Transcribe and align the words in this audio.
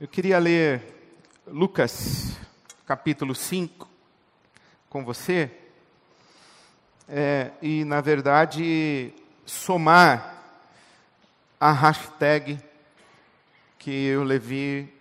Eu 0.00 0.08
queria 0.08 0.40
ler 0.40 0.82
Lucas, 1.46 2.36
capítulo 2.84 3.32
5, 3.32 3.88
com 4.90 5.04
você, 5.04 5.48
é, 7.08 7.52
e, 7.62 7.84
na 7.84 8.00
verdade, 8.00 9.14
somar 9.46 10.42
a 11.60 11.70
hashtag 11.70 12.58
que 13.78 14.16
o 14.16 14.24
Levi 14.24 14.92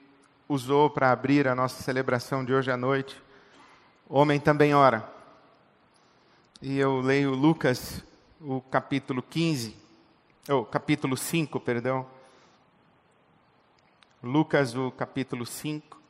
usou 0.47 0.91
para 0.91 1.11
abrir 1.11 1.47
a 1.47 1.55
nossa 1.55 1.81
celebração 1.81 2.45
de 2.45 2.53
hoje 2.53 2.69
à 2.69 2.77
noite. 2.77 3.19
Homem 4.07 4.39
também 4.39 4.75
ora. 4.75 5.11
E 6.61 6.77
eu 6.77 7.01
leio 7.01 7.31
Lucas, 7.31 8.03
o 8.39 8.61
capítulo 8.61 9.23
15, 9.23 9.75
ou 10.49 10.63
capítulo 10.63 11.17
5, 11.17 11.59
perdão. 11.59 12.12
Lucas, 14.23 14.73
o 14.73 14.89
capítulo 14.89 15.45
5. 15.45 16.01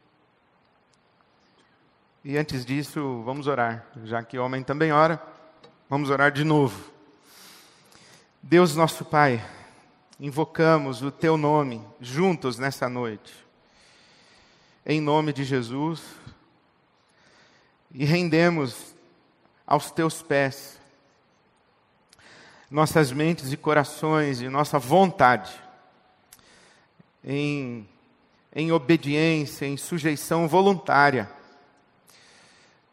E 2.24 2.38
antes 2.38 2.64
disso, 2.64 3.24
vamos 3.26 3.48
orar, 3.48 3.88
já 4.04 4.22
que 4.22 4.38
homem 4.38 4.62
também 4.62 4.92
ora, 4.92 5.20
vamos 5.90 6.12
orar 6.12 6.32
de 6.32 6.44
novo. 6.44 6.92
Deus 8.40 8.76
nosso 8.76 9.04
Pai, 9.04 9.44
invocamos 10.20 11.02
o 11.02 11.10
Teu 11.10 11.38
nome 11.38 11.84
juntos 12.00 12.60
nessa 12.60 12.88
noite, 12.88 13.34
em 14.86 15.02
nome 15.02 15.34
de 15.34 15.44
Jesus, 15.44 16.04
e 17.92 18.06
rendemos 18.06 18.94
aos 19.66 19.90
Teus 19.90 20.22
pés 20.22 20.80
nossas 22.70 23.12
mentes 23.12 23.52
e 23.52 23.58
corações 23.58 24.40
e 24.40 24.50
nossa 24.50 24.78
vontade 24.78 25.64
em, 27.24 27.88
em 28.56 28.72
obediência, 28.72 29.66
em 29.66 29.78
sujeição 29.78 30.48
voluntária, 30.48 31.30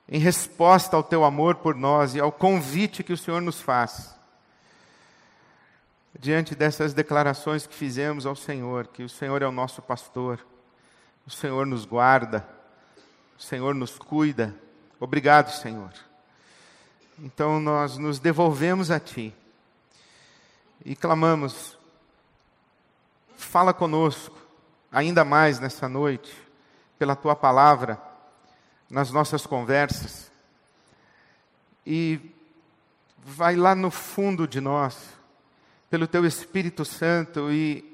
em 0.09 0.19
resposta 0.19 0.97
ao 0.97 1.03
Teu 1.03 1.25
amor 1.25 1.57
por 1.57 1.75
nós 1.75 2.15
e 2.15 2.21
ao 2.21 2.33
convite 2.33 3.03
que 3.05 3.13
o 3.13 3.17
Senhor 3.17 3.41
nos 3.41 3.61
faz 3.61 4.19
diante 6.19 6.55
dessas 6.55 6.93
declarações 6.93 7.67
que 7.67 7.75
fizemos 7.75 8.27
ao 8.27 8.35
Senhor, 8.35 8.89
que 8.89 9.03
o 9.03 9.09
Senhor 9.09 9.43
é 9.43 9.47
o 9.47 9.53
nosso 9.53 9.81
pastor, 9.81 10.45
o 11.27 11.31
Senhor 11.31 11.67
nos 11.67 11.85
guarda, 11.85 12.47
o 13.39 13.43
Senhor 13.43 13.75
nos 13.75 13.97
cuida. 13.99 14.55
Obrigado, 14.99 15.51
Senhor. 15.51 15.93
Então 17.19 17.61
nós 17.61 17.97
nos 17.97 18.19
devolvemos 18.19 18.91
a 18.91 18.99
Ti 18.99 19.35
e 20.85 20.97
clamamos, 20.97 21.79
fala 23.37 23.73
conosco 23.73 24.40
ainda 24.91 25.25
mais 25.25 25.61
nessa 25.61 25.89
noite, 25.89 26.37
pela 26.99 27.17
Tua 27.17 27.37
palavra, 27.37 28.01
nas 28.89 29.11
nossas 29.11 29.47
conversas, 29.47 30.31
e 31.87 32.21
vai 33.19 33.57
lá 33.57 33.75
no 33.75 33.91
fundo 33.91 34.47
de 34.47 34.61
nós 34.61 34.97
pelo 35.91 36.07
teu 36.07 36.25
Espírito 36.25 36.85
Santo 36.85 37.51
e, 37.51 37.85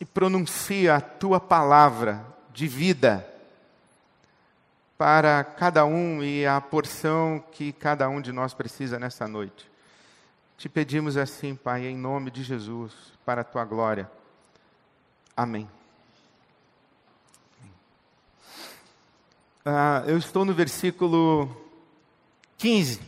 e 0.00 0.04
pronuncia 0.04 0.96
a 0.96 1.00
tua 1.00 1.38
palavra 1.38 2.26
de 2.52 2.66
vida 2.66 3.26
para 4.98 5.44
cada 5.44 5.84
um 5.84 6.22
e 6.22 6.44
a 6.44 6.60
porção 6.60 7.42
que 7.52 7.72
cada 7.72 8.08
um 8.08 8.20
de 8.20 8.32
nós 8.32 8.52
precisa 8.52 8.98
nessa 8.98 9.28
noite. 9.28 9.70
Te 10.58 10.68
pedimos 10.68 11.16
assim, 11.16 11.54
Pai, 11.54 11.86
em 11.86 11.96
nome 11.96 12.30
de 12.30 12.42
Jesus, 12.42 12.92
para 13.24 13.42
a 13.42 13.44
tua 13.44 13.64
glória. 13.64 14.10
Amém. 15.42 15.66
Ah, 19.64 20.04
eu 20.06 20.18
estou 20.18 20.44
no 20.44 20.52
versículo 20.52 21.48
15. 22.58 23.00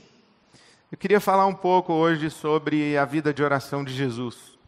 Eu 0.90 0.96
queria 0.96 1.20
falar 1.20 1.44
um 1.44 1.54
pouco 1.54 1.92
hoje 1.92 2.30
sobre 2.30 2.96
a 2.96 3.04
vida 3.04 3.34
de 3.34 3.42
oração 3.42 3.84
de 3.84 3.92
Jesus. 3.92 4.58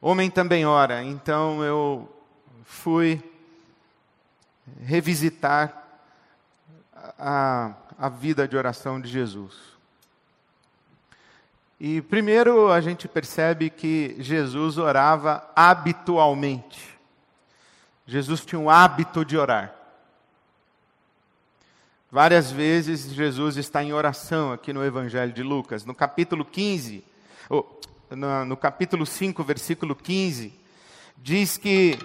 Homem 0.00 0.30
também 0.30 0.64
ora, 0.64 1.02
então 1.02 1.60
eu 1.64 2.08
fui 2.62 3.20
revisitar 4.80 6.02
a, 7.18 7.74
a 7.98 8.08
vida 8.08 8.46
de 8.46 8.56
oração 8.56 9.00
de 9.00 9.08
Jesus. 9.08 9.56
E 11.78 12.00
primeiro 12.02 12.70
a 12.70 12.80
gente 12.80 13.08
percebe 13.08 13.68
que 13.68 14.16
Jesus 14.18 14.78
orava 14.78 15.50
habitualmente. 15.56 16.94
Jesus 18.06 18.44
tinha 18.44 18.58
um 18.58 18.70
hábito 18.70 19.24
de 19.24 19.36
orar. 19.36 19.74
Várias 22.10 22.50
vezes 22.52 23.12
Jesus 23.12 23.56
está 23.56 23.82
em 23.82 23.92
oração 23.92 24.52
aqui 24.52 24.72
no 24.72 24.84
Evangelho 24.84 25.32
de 25.32 25.42
Lucas. 25.42 25.84
No 25.84 25.94
capítulo 25.94 26.44
15, 26.44 27.02
ou, 27.50 27.80
no, 28.10 28.44
no 28.44 28.56
capítulo 28.56 29.04
5, 29.04 29.42
versículo 29.42 29.96
15, 29.96 30.52
diz 31.16 31.56
que 31.56 31.98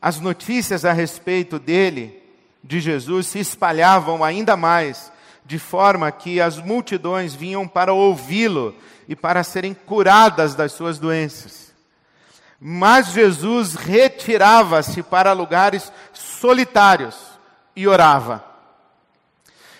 as 0.00 0.20
notícias 0.20 0.84
a 0.84 0.92
respeito 0.92 1.58
dele, 1.58 2.22
de 2.62 2.80
Jesus, 2.80 3.28
se 3.28 3.38
espalhavam 3.38 4.22
ainda 4.22 4.56
mais, 4.56 5.10
de 5.46 5.58
forma 5.58 6.10
que 6.10 6.40
as 6.40 6.58
multidões 6.58 7.34
vinham 7.34 7.68
para 7.68 7.92
ouvi-lo 7.92 8.74
e 9.08 9.14
para 9.14 9.44
serem 9.44 9.72
curadas 9.72 10.54
das 10.56 10.72
suas 10.72 10.98
doenças. 10.98 11.72
Mas 12.60 13.08
Jesus 13.12 13.74
retirava-se 13.74 15.02
para 15.02 15.32
lugares 15.32 15.92
solitários 16.12 17.16
e 17.76 17.86
orava. 17.86 18.44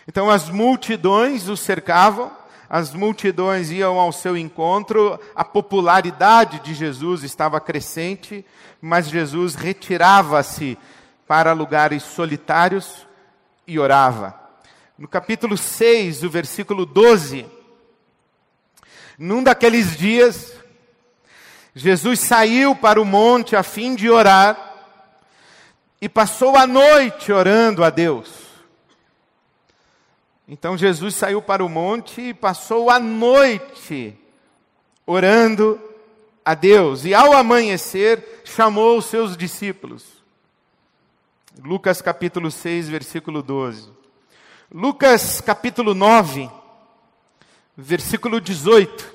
Então 0.06 0.30
as 0.30 0.48
multidões 0.48 1.48
o 1.48 1.56
cercavam, 1.56 2.30
as 2.70 2.92
multidões 2.92 3.70
iam 3.70 3.98
ao 3.98 4.12
seu 4.12 4.36
encontro, 4.36 5.18
a 5.34 5.44
popularidade 5.44 6.60
de 6.60 6.74
Jesus 6.74 7.24
estava 7.24 7.60
crescente, 7.60 8.46
mas 8.80 9.08
Jesus 9.08 9.56
retirava-se 9.56 10.78
para 11.26 11.52
lugares 11.52 12.04
solitários 12.04 13.04
e 13.66 13.80
orava. 13.80 14.45
No 14.98 15.06
capítulo 15.06 15.58
6, 15.58 16.22
o 16.22 16.30
versículo 16.30 16.86
12, 16.86 17.44
num 19.18 19.42
daqueles 19.42 19.94
dias, 19.94 20.54
Jesus 21.74 22.20
saiu 22.20 22.74
para 22.74 23.00
o 23.00 23.04
monte 23.04 23.54
a 23.54 23.62
fim 23.62 23.94
de 23.94 24.08
orar 24.08 24.74
e 26.00 26.08
passou 26.08 26.56
a 26.56 26.66
noite 26.66 27.30
orando 27.30 27.84
a 27.84 27.90
Deus. 27.90 28.46
Então 30.48 30.78
Jesus 30.78 31.14
saiu 31.14 31.42
para 31.42 31.62
o 31.62 31.68
monte 31.68 32.22
e 32.22 32.34
passou 32.34 32.88
a 32.88 32.98
noite 32.98 34.18
orando 35.04 35.78
a 36.42 36.54
Deus. 36.54 37.04
E 37.04 37.12
ao 37.12 37.34
amanhecer, 37.34 38.40
chamou 38.44 38.96
os 38.96 39.04
seus 39.04 39.36
discípulos. 39.36 40.04
Lucas 41.62 42.00
capítulo 42.00 42.50
6, 42.50 42.88
versículo 42.88 43.42
12. 43.42 44.05
Lucas 44.78 45.40
capítulo 45.40 45.94
9, 45.94 46.50
versículo 47.74 48.42
18. 48.42 49.10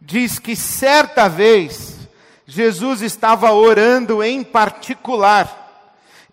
Diz 0.00 0.38
que 0.38 0.56
certa 0.56 1.28
vez 1.28 2.08
Jesus 2.46 3.02
estava 3.02 3.52
orando 3.52 4.24
em 4.24 4.42
particular, 4.42 5.92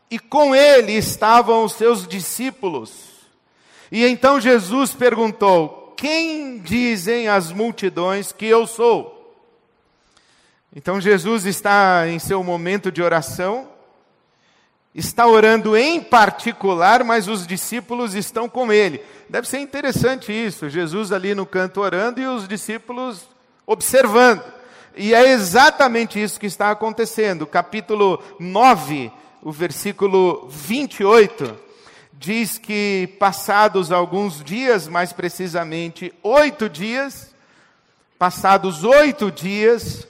e 0.09 0.18
com 0.18 0.56
ele 0.56 0.94
estavam 0.94 1.66
os 1.66 1.74
seus 1.74 2.07
discípulos. 2.07 2.94
E 3.91 4.06
então 4.06 4.40
Jesus 4.40 4.94
perguntou: 4.94 5.94
Quem 5.97 6.59
dizem 6.59 7.28
as 7.28 7.51
multidões 7.51 8.31
que 8.31 8.46
eu 8.46 8.66
sou? 8.66 9.35
Então 10.74 11.01
Jesus 11.01 11.46
está 11.46 12.07
em 12.07 12.19
seu 12.19 12.41
momento 12.41 12.90
de 12.90 13.03
oração, 13.03 13.68
está 14.94 15.26
orando 15.26 15.78
em 15.78 16.02
particular, 16.02 17.04
mas 17.04 17.28
os 17.28 17.48
discípulos 17.48 18.14
estão 18.14 18.50
com 18.50 18.72
ele. 18.72 19.02
Deve 19.30 19.48
ser 19.48 19.60
interessante 19.60 20.32
isso, 20.32 20.70
Jesus 20.70 21.12
ali 21.12 21.34
no 21.34 21.46
canto 21.46 21.80
orando 21.80 22.20
e 22.20 22.28
os 22.28 22.48
discípulos 22.48 23.28
observando. 23.66 24.44
E 24.96 25.14
é 25.14 25.32
exatamente 25.32 26.22
isso 26.22 26.40
que 26.40 26.46
está 26.46 26.70
acontecendo. 26.70 27.48
Capítulo 27.48 28.22
9, 28.40 29.12
o 29.42 29.52
versículo 29.52 30.48
28 30.50 31.58
diz 32.14 32.58
que 32.58 33.16
passados 33.18 33.92
alguns 33.92 34.44
dias, 34.44 34.88
mais 34.88 35.12
precisamente 35.14 36.14
oito 36.22 36.70
dias, 36.70 37.34
passados 38.20 38.84
oito 38.84 39.32
dias, 39.32 40.06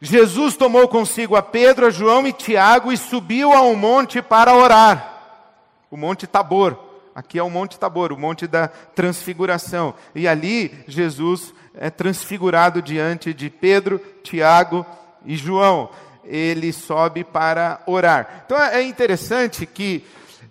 Jesus 0.00 0.56
tomou 0.56 0.86
consigo 0.88 1.36
a 1.36 1.42
Pedro, 1.42 1.86
a 1.86 1.90
João 1.90 2.26
e 2.26 2.32
Tiago 2.32 2.92
e 2.92 2.96
subiu 2.96 3.52
a 3.52 3.62
um 3.62 3.74
monte 3.74 4.20
para 4.20 4.54
orar. 4.54 5.14
O 5.90 5.96
Monte 5.96 6.26
Tabor. 6.26 6.78
Aqui 7.14 7.38
é 7.38 7.42
o 7.42 7.48
Monte 7.48 7.78
Tabor, 7.78 8.12
o 8.12 8.18
Monte 8.18 8.46
da 8.46 8.68
Transfiguração. 8.68 9.94
E 10.14 10.28
ali 10.28 10.84
Jesus 10.86 11.54
é 11.74 11.88
transfigurado 11.88 12.82
diante 12.82 13.32
de 13.32 13.48
Pedro, 13.48 13.98
Tiago 14.22 14.84
e 15.24 15.34
João. 15.34 15.88
ele 16.24 16.72
sobe 16.72 17.24
para 17.24 17.80
orar. 17.86 18.42
Então 18.44 18.60
é 18.60 18.82
interessante 18.82 19.64
que 19.64 20.04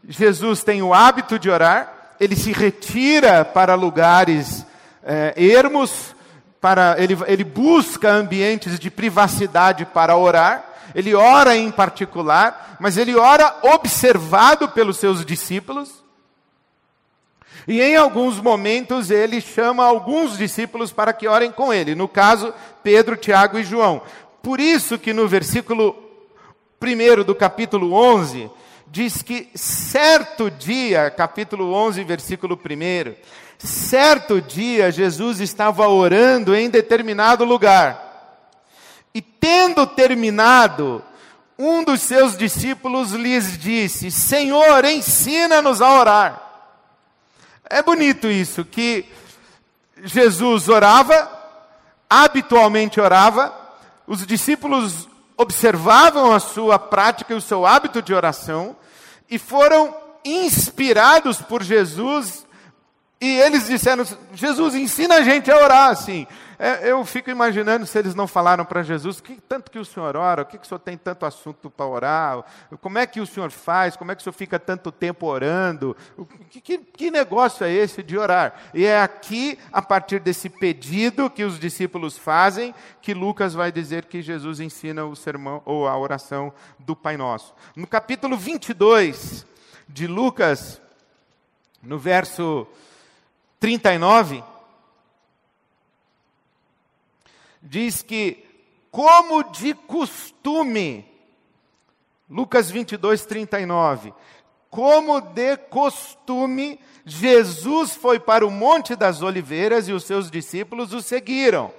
Jesus 0.07 0.63
tem 0.63 0.81
o 0.81 0.94
hábito 0.94 1.38
de 1.38 1.50
orar, 1.50 2.15
ele 2.19 2.36
se 2.36 2.51
retira 2.51 3.44
para 3.44 3.75
lugares 3.75 4.65
é, 5.03 5.33
ermos, 5.36 6.14
para, 6.65 6.95
ele, 6.97 7.15
ele 7.27 7.44
busca 7.44 8.12
ambientes 8.12 8.79
de 8.79 8.89
privacidade 8.89 9.85
para 9.85 10.17
orar, 10.17 10.65
ele 10.95 11.13
ora 11.13 11.56
em 11.56 11.69
particular, 11.69 12.75
mas 12.79 12.97
ele 12.97 13.15
ora 13.15 13.56
observado 13.62 14.69
pelos 14.69 14.97
seus 14.97 15.23
discípulos. 15.23 16.03
E 17.67 17.79
em 17.79 17.95
alguns 17.95 18.39
momentos 18.39 19.12
ele 19.12 19.41
chama 19.41 19.85
alguns 19.85 20.39
discípulos 20.39 20.91
para 20.91 21.13
que 21.13 21.27
orem 21.27 21.51
com 21.51 21.71
ele. 21.71 21.94
No 21.94 22.07
caso, 22.07 22.51
Pedro, 22.81 23.15
Tiago 23.15 23.59
e 23.59 23.63
João. 23.63 24.01
Por 24.41 24.59
isso 24.59 24.97
que 24.97 25.13
no 25.13 25.27
versículo 25.27 25.95
1 26.81 27.23
do 27.23 27.35
capítulo 27.35 27.94
11, 27.94 28.50
diz 28.88 29.22
que 29.22 29.50
certo 29.56 30.50
dia, 30.50 31.10
capítulo 31.10 31.74
11, 31.74 32.04
versículo 32.04 32.56
1, 32.56 33.16
certo 33.58 34.42
dia 34.42 34.92
Jesus 34.92 35.40
estava 35.40 35.88
orando 35.88 36.56
em 36.56 36.70
determinado 36.70 37.44
lugar. 37.44 38.02
E 39.14 39.22
tendo 39.22 39.88
terminado, 39.88 41.04
um 41.58 41.84
dos 41.84 42.02
seus 42.02 42.38
discípulos 42.38 43.12
lhes 43.12 43.58
disse: 43.58 44.12
Senhor, 44.12 44.84
ensina-nos 44.86 45.82
a 45.82 46.00
orar. 46.00 46.42
É 47.70 47.82
bonito 47.82 48.28
isso, 48.28 48.64
que 48.64 49.06
Jesus 50.04 50.70
orava, 50.70 51.32
habitualmente 52.10 53.00
orava, 53.00 53.54
os 54.06 54.26
discípulos 54.26 55.08
observavam 55.38 56.32
a 56.32 56.40
sua 56.40 56.80
prática 56.80 57.34
e 57.34 57.38
o 57.38 57.42
seu 57.42 57.66
hábito 57.66 58.02
de 58.02 58.14
oração 58.14 58.76
e 59.30 59.38
foram 59.38 59.96
inspirados 60.24 61.42
por 61.42 61.62
Jesus 61.62 62.46
e 63.20 63.40
eles 63.40 63.68
disseram: 63.68 64.06
Jesus, 64.34 64.76
ensina 64.76 65.16
a 65.16 65.22
gente 65.22 65.52
a 65.52 65.58
orar 65.58 65.90
assim. 65.90 66.28
É, 66.57 66.90
eu 66.90 67.04
fico 67.06 67.30
imaginando 67.30 67.86
se 67.86 67.98
eles 67.98 68.16
não 68.16 68.28
falaram 68.28 68.66
para 68.66 68.84
Jesus, 68.84 69.19
que 69.19 69.36
tanto 69.42 69.69
que 69.69 69.80
o 69.80 69.86
senhor 69.86 70.16
ora, 70.16 70.42
o 70.42 70.46
que, 70.46 70.57
que 70.57 70.66
o 70.66 70.68
senhor 70.68 70.80
tem 70.80 70.98
tanto 70.98 71.25
assunto 71.25 71.69
para 71.69 71.86
orar, 71.86 72.46
como 72.81 72.98
é 72.98 73.06
que 73.06 73.19
o 73.19 73.25
senhor 73.25 73.52
faz, 73.52 73.96
como 73.96 74.12
é 74.12 74.16
que 74.16 74.22
o 74.22 74.24
senhor 74.24 74.34
fica 74.34 74.57
tanto 74.60 74.92
tempo 74.92 75.25
orando, 75.25 75.96
que, 76.50 76.62
que, 76.62 76.78
que 76.78 77.12
negócio 77.12 77.66
é 77.66 77.72
esse 77.72 78.02
de 78.02 78.18
orar? 78.18 78.54
E 78.74 78.86
é 78.86 79.02
aqui, 79.02 79.60
a 79.72 79.81
partir 79.81 80.19
desse 80.19 80.50
pedido 80.50 81.30
que 81.30 81.44
os 81.44 81.60
discípulos 81.60 82.18
fazem, 82.18 82.74
que 83.01 83.13
Lucas 83.13 83.54
vai 83.54 83.72
dizer 83.72 84.06
que 84.06 84.22
Jesus 84.22 84.60
ensina 84.60 85.06
o 85.06 85.16
sermão 85.16 85.62
ou 85.66 85.88
a 85.88 85.98
oração 85.98 86.54
do 86.80 86.96
Pai 86.96 87.18
Nosso. 87.18 87.54
No 87.75 87.86
capítulo 87.86 88.38
22 88.38 89.46
de 89.88 90.08
Lucas, 90.08 90.81
no 91.84 92.00
verso 92.00 92.68
39, 93.60 94.44
diz 97.65 98.01
que, 98.01 98.45
como 98.91 99.44
de 99.51 99.73
costume, 99.73 101.06
Lucas 102.29 102.71
22, 102.71 103.25
39, 103.25 104.13
como 104.69 105.19
de 105.19 105.57
costume, 105.57 106.79
Jesus 107.06 107.95
foi 107.95 108.19
para 108.19 108.45
o 108.45 108.51
Monte 108.51 108.95
das 108.95 109.21
Oliveiras 109.21 109.88
e 109.88 109.94
os 109.94 110.03
seus 110.03 110.29
discípulos 110.29 110.94
o 110.94 111.01
seguiram. 111.01 111.71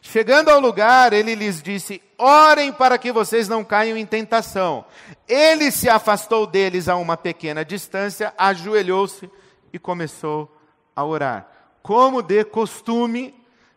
Chegando 0.00 0.50
ao 0.50 0.60
lugar, 0.60 1.12
ele 1.12 1.34
lhes 1.34 1.62
disse: 1.62 2.02
Orem 2.18 2.72
para 2.72 2.98
que 2.98 3.10
vocês 3.10 3.48
não 3.48 3.64
caiam 3.64 3.96
em 3.96 4.04
tentação. 4.04 4.84
Ele 5.26 5.70
se 5.70 5.88
afastou 5.88 6.46
deles 6.46 6.88
a 6.88 6.96
uma 6.96 7.16
pequena 7.16 7.64
distância, 7.64 8.32
ajoelhou-se 8.36 9.30
e 9.72 9.78
começou 9.78 10.54
a 10.94 11.04
orar. 11.04 11.48
Como 11.82 12.22
de 12.22 12.44
costume, 12.44 13.34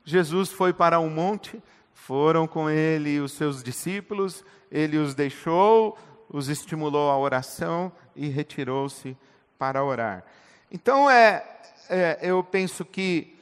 Jesus 0.07 0.53
foi 0.53 0.71
para 0.71 1.01
um 1.01 1.09
monte, 1.09 1.61
foram 1.93 2.47
com 2.47 2.69
ele 2.69 3.19
os 3.19 3.33
seus 3.33 3.61
discípulos, 3.61 4.41
ele 4.71 4.97
os 4.97 5.13
deixou, 5.13 5.97
os 6.29 6.47
estimulou 6.47 7.11
à 7.11 7.17
oração 7.17 7.91
e 8.15 8.29
retirou-se 8.29 9.17
para 9.59 9.83
orar. 9.83 10.23
Então, 10.71 11.11
é, 11.11 11.43
é, 11.89 12.19
eu 12.21 12.41
penso 12.41 12.85
que 12.85 13.37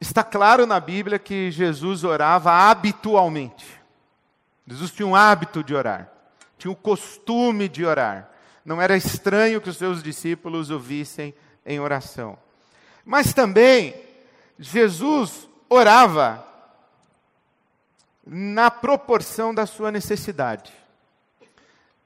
está 0.00 0.24
claro 0.24 0.66
na 0.66 0.80
Bíblia 0.80 1.16
que 1.16 1.48
Jesus 1.52 2.02
orava 2.02 2.50
habitualmente. 2.68 3.80
Jesus 4.66 4.90
tinha 4.90 5.06
um 5.06 5.14
hábito 5.14 5.62
de 5.62 5.76
orar, 5.76 6.12
tinha 6.58 6.72
o 6.72 6.76
costume 6.76 7.68
de 7.68 7.84
orar. 7.84 8.28
Não 8.64 8.82
era 8.82 8.96
estranho 8.96 9.60
que 9.60 9.70
os 9.70 9.76
seus 9.76 10.02
discípulos 10.02 10.70
o 10.70 10.78
vissem 10.80 11.32
em 11.64 11.78
oração. 11.78 12.36
Mas 13.04 13.32
também, 13.32 13.94
Jesus 14.58 15.51
orava 15.72 16.46
na 18.26 18.70
proporção 18.70 19.54
da 19.54 19.66
sua 19.66 19.90
necessidade. 19.90 20.72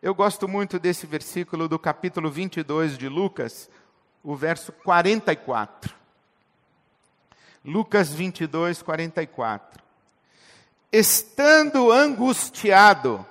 Eu 0.00 0.14
gosto 0.14 0.46
muito 0.46 0.78
desse 0.78 1.06
versículo 1.06 1.68
do 1.68 1.78
capítulo 1.78 2.30
22 2.30 2.96
de 2.96 3.08
Lucas, 3.08 3.68
o 4.22 4.36
verso 4.36 4.70
44. 4.72 5.94
Lucas 7.64 8.12
22, 8.12 8.82
44. 8.82 9.82
Estando 10.92 11.90
angustiado, 11.90 13.26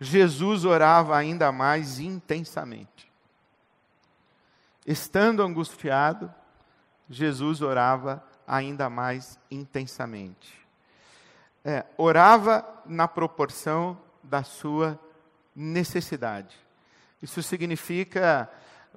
Jesus 0.00 0.64
orava 0.64 1.16
ainda 1.16 1.52
mais 1.52 2.00
intensamente. 2.00 3.10
Estando 4.84 5.42
angustiado, 5.42 6.32
Jesus 7.08 7.62
orava 7.62 8.27
ainda 8.48 8.88
mais 8.88 9.38
intensamente. 9.50 10.58
É, 11.62 11.84
orava 11.98 12.66
na 12.86 13.06
proporção 13.06 14.00
da 14.22 14.42
sua 14.42 14.98
necessidade. 15.54 16.56
Isso 17.20 17.42
significa 17.42 18.50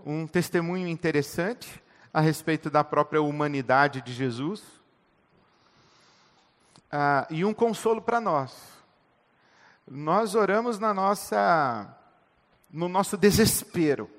um 0.06 0.25
testemunho 0.25 0.88
interessante 0.88 1.83
a 2.13 2.21
respeito 2.21 2.69
da 2.69 2.83
própria 2.83 3.21
humanidade 3.21 4.01
de 4.01 4.13
Jesus 4.13 4.63
ah, 6.89 7.27
e 7.30 7.44
um 7.44 7.53
consolo 7.53 8.01
para 8.01 8.21
nós. 8.21 8.56
Nós 9.86 10.33
oramos 10.36 10.80
na 10.80 10.94
nossa, 10.94 11.93
no 12.72 12.88
nosso 12.88 13.17
desespero. 13.17 14.10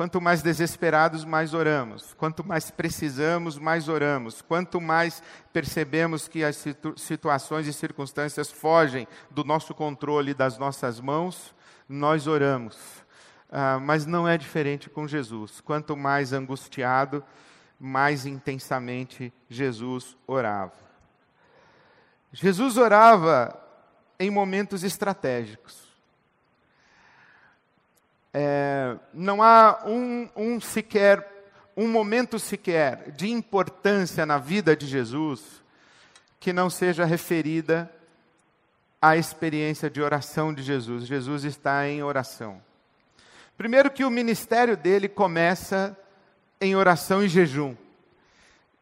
Quanto 0.00 0.18
mais 0.18 0.40
desesperados, 0.40 1.26
mais 1.26 1.52
oramos. 1.52 2.14
Quanto 2.14 2.42
mais 2.42 2.70
precisamos, 2.70 3.58
mais 3.58 3.86
oramos. 3.86 4.40
Quanto 4.40 4.80
mais 4.80 5.22
percebemos 5.52 6.26
que 6.26 6.42
as 6.42 6.56
situ 6.56 6.94
situações 6.96 7.66
e 7.66 7.72
circunstâncias 7.74 8.50
fogem 8.50 9.06
do 9.30 9.44
nosso 9.44 9.74
controle, 9.74 10.32
das 10.32 10.56
nossas 10.56 10.98
mãos, 11.00 11.54
nós 11.86 12.26
oramos. 12.26 12.78
Ah, 13.52 13.78
mas 13.78 14.06
não 14.06 14.26
é 14.26 14.38
diferente 14.38 14.88
com 14.88 15.06
Jesus. 15.06 15.60
Quanto 15.60 15.94
mais 15.94 16.32
angustiado, 16.32 17.22
mais 17.78 18.24
intensamente 18.24 19.30
Jesus 19.50 20.16
orava. 20.26 20.72
Jesus 22.32 22.78
orava 22.78 23.54
em 24.18 24.30
momentos 24.30 24.82
estratégicos. 24.82 25.89
É, 28.32 28.96
não 29.12 29.42
há 29.42 29.82
um, 29.86 30.28
um 30.36 30.60
sequer, 30.60 31.26
um 31.76 31.88
momento 31.88 32.38
sequer 32.38 33.10
de 33.12 33.28
importância 33.30 34.24
na 34.24 34.38
vida 34.38 34.76
de 34.76 34.86
Jesus 34.86 35.60
que 36.38 36.52
não 36.52 36.70
seja 36.70 37.04
referida 37.04 37.90
à 39.00 39.16
experiência 39.16 39.90
de 39.90 40.00
oração 40.00 40.54
de 40.54 40.62
Jesus. 40.62 41.06
Jesus 41.06 41.44
está 41.44 41.86
em 41.88 42.02
oração. 42.02 42.62
Primeiro 43.56 43.90
que 43.90 44.04
o 44.04 44.10
ministério 44.10 44.76
dele 44.76 45.08
começa 45.08 45.96
em 46.60 46.74
oração 46.74 47.22
e 47.22 47.28
jejum. 47.28 47.76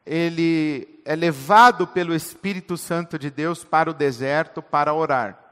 Ele 0.07 1.01
é 1.05 1.17
levado 1.17 1.87
pelo 1.87 2.15
Espírito 2.15 2.77
Santo 2.77 3.19
de 3.19 3.31
Deus 3.31 3.65
para 3.65 3.91
o 3.91 3.95
deserto 3.95 4.63
para 4.63 4.95
orar. 4.95 5.48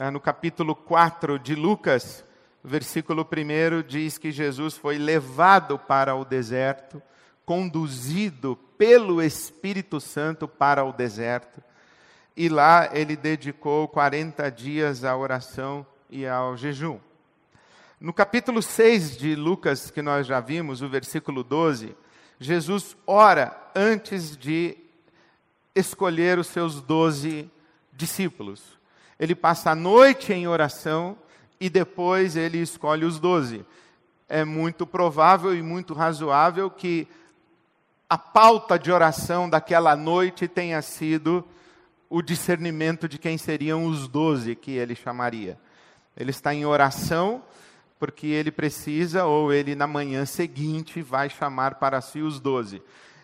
Ah, 0.00 0.12
no 0.12 0.20
capítulo 0.20 0.76
4 0.76 1.40
de 1.40 1.56
Lucas, 1.56 2.24
versículo 2.62 3.26
1 3.26 3.82
diz 3.82 4.16
que 4.16 4.30
Jesus 4.30 4.76
foi 4.76 4.96
levado 4.96 5.76
para 5.76 6.14
o 6.14 6.24
deserto, 6.24 7.02
conduzido 7.44 8.56
pelo 8.78 9.20
Espírito 9.20 10.00
Santo 10.00 10.46
para 10.46 10.84
o 10.84 10.92
deserto, 10.92 11.60
e 12.36 12.48
lá 12.48 12.88
ele 12.92 13.16
dedicou 13.16 13.88
40 13.88 14.48
dias 14.52 15.02
à 15.02 15.16
oração 15.16 15.84
e 16.08 16.24
ao 16.24 16.56
jejum. 16.56 17.00
No 18.00 18.12
capítulo 18.12 18.62
6 18.62 19.16
de 19.16 19.34
Lucas, 19.34 19.90
que 19.90 20.00
nós 20.00 20.28
já 20.28 20.38
vimos, 20.38 20.80
o 20.80 20.88
versículo 20.88 21.42
12, 21.42 21.96
Jesus 22.38 22.96
ora 23.04 23.52
antes 23.74 24.36
de 24.36 24.76
escolher 25.74 26.38
os 26.38 26.46
seus 26.46 26.80
doze 26.80 27.50
discípulos. 27.92 28.77
Ele 29.18 29.34
passa 29.34 29.70
a 29.70 29.74
noite 29.74 30.32
em 30.32 30.46
oração 30.46 31.16
e 31.60 31.68
depois 31.68 32.36
ele 32.36 32.58
escolhe 32.58 33.04
os 33.04 33.18
doze. 33.18 33.64
É 34.28 34.44
muito 34.44 34.86
provável 34.86 35.54
e 35.54 35.62
muito 35.62 35.94
razoável 35.94 36.70
que 36.70 37.08
a 38.08 38.16
pauta 38.16 38.78
de 38.78 38.90
oração 38.90 39.50
daquela 39.50 39.96
noite 39.96 40.46
tenha 40.46 40.80
sido 40.80 41.44
o 42.08 42.22
discernimento 42.22 43.08
de 43.08 43.18
quem 43.18 43.36
seriam 43.36 43.84
os 43.86 44.08
doze 44.08 44.54
que 44.54 44.70
ele 44.70 44.94
chamaria. 44.94 45.58
Ele 46.16 46.30
está 46.30 46.54
em 46.54 46.64
oração 46.64 47.42
porque 47.98 48.28
ele 48.28 48.52
precisa, 48.52 49.24
ou 49.24 49.52
ele 49.52 49.74
na 49.74 49.86
manhã 49.86 50.24
seguinte 50.24 51.02
vai 51.02 51.28
chamar 51.28 51.74
para 51.74 52.00
si 52.00 52.20
os 52.20 52.38
doze. 52.38 52.80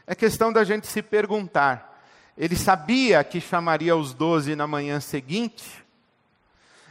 É 0.07 0.15
questão 0.15 0.53
da 0.53 0.65
gente 0.65 0.87
se 0.87 1.01
perguntar: 1.01 2.03
ele 2.37 2.57
sabia 2.57 3.23
que 3.23 3.41
chamaria 3.41 3.97
os 3.97 4.13
doze 4.13 4.57
na 4.57 4.67
manhã 4.67 4.99
seguinte? 5.01 5.84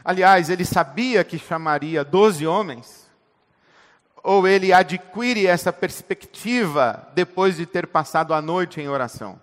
Aliás, 0.03 0.49
ele 0.49 0.65
sabia 0.65 1.23
que 1.23 1.39
chamaria 1.39 2.03
doze 2.03 2.45
homens? 2.45 3.09
Ou 4.23 4.47
ele 4.47 4.73
adquire 4.73 5.47
essa 5.47 5.71
perspectiva 5.71 7.09
depois 7.13 7.57
de 7.57 7.65
ter 7.65 7.87
passado 7.87 8.33
a 8.33 8.41
noite 8.41 8.81
em 8.81 8.89
oração? 8.89 9.39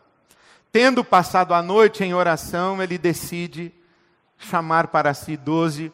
Tendo 0.73 1.05
passado 1.05 1.53
a 1.55 1.63
noite 1.63 2.05
em 2.05 2.15
oração, 2.15 2.83
ele 2.83 2.97
decide 2.97 3.73
chamar 4.39 4.89
para 4.89 5.13
si 5.15 5.37
doze 5.37 5.93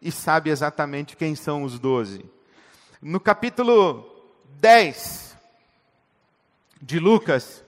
e 0.00 0.10
sabe 0.10 0.50
exatamente 0.50 1.16
quem 1.16 1.34
são 1.34 1.62
os 1.62 1.78
doze. 1.78 2.24
No 3.00 3.20
capítulo 3.20 4.04
10 4.60 5.36
de 6.80 6.98
Lucas, 6.98 7.64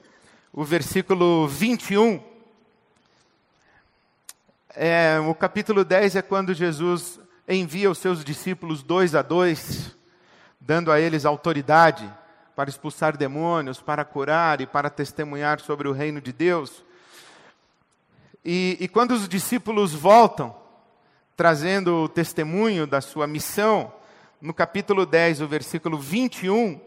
o 0.53 0.65
versículo 0.65 1.47
21, 1.47 2.21
é, 4.75 5.19
o 5.19 5.35
capítulo 5.35 5.85
10 5.85 6.17
é 6.17 6.23
quando 6.23 6.55
Jesus 6.55 7.19
envia 7.49 7.91
os 7.91 7.99
seus 7.99 8.25
discípulos 8.25 8.83
dois 8.83 9.15
a 9.15 9.23
dois, 9.23 9.97
dando 10.61 10.93
a 10.93 11.01
eles 11.01 11.25
autoridade 11.25 12.09
para 12.55 12.71
expulsar 12.71 13.17
demônios, 13.17 13.81
para 13.81 14.05
curar 14.05 14.61
e 14.61 14.67
para 14.67 14.89
testemunhar 14.89 15.61
sobre 15.61 15.89
o 15.89 15.93
reino 15.93 16.21
de 16.21 16.33
Deus. 16.33 16.85
E, 18.45 18.77
e 18.79 18.87
quando 18.87 19.13
os 19.13 19.29
discípulos 19.29 19.93
voltam, 19.93 20.55
trazendo 21.37 22.05
o 22.05 22.09
testemunho 22.09 22.87
da 22.87 23.01
sua 23.01 23.27
missão, 23.27 23.93
no 24.41 24.55
capítulo 24.55 25.05
10, 25.05 25.41
o 25.41 25.49
versículo 25.49 25.99
21, 25.99 26.81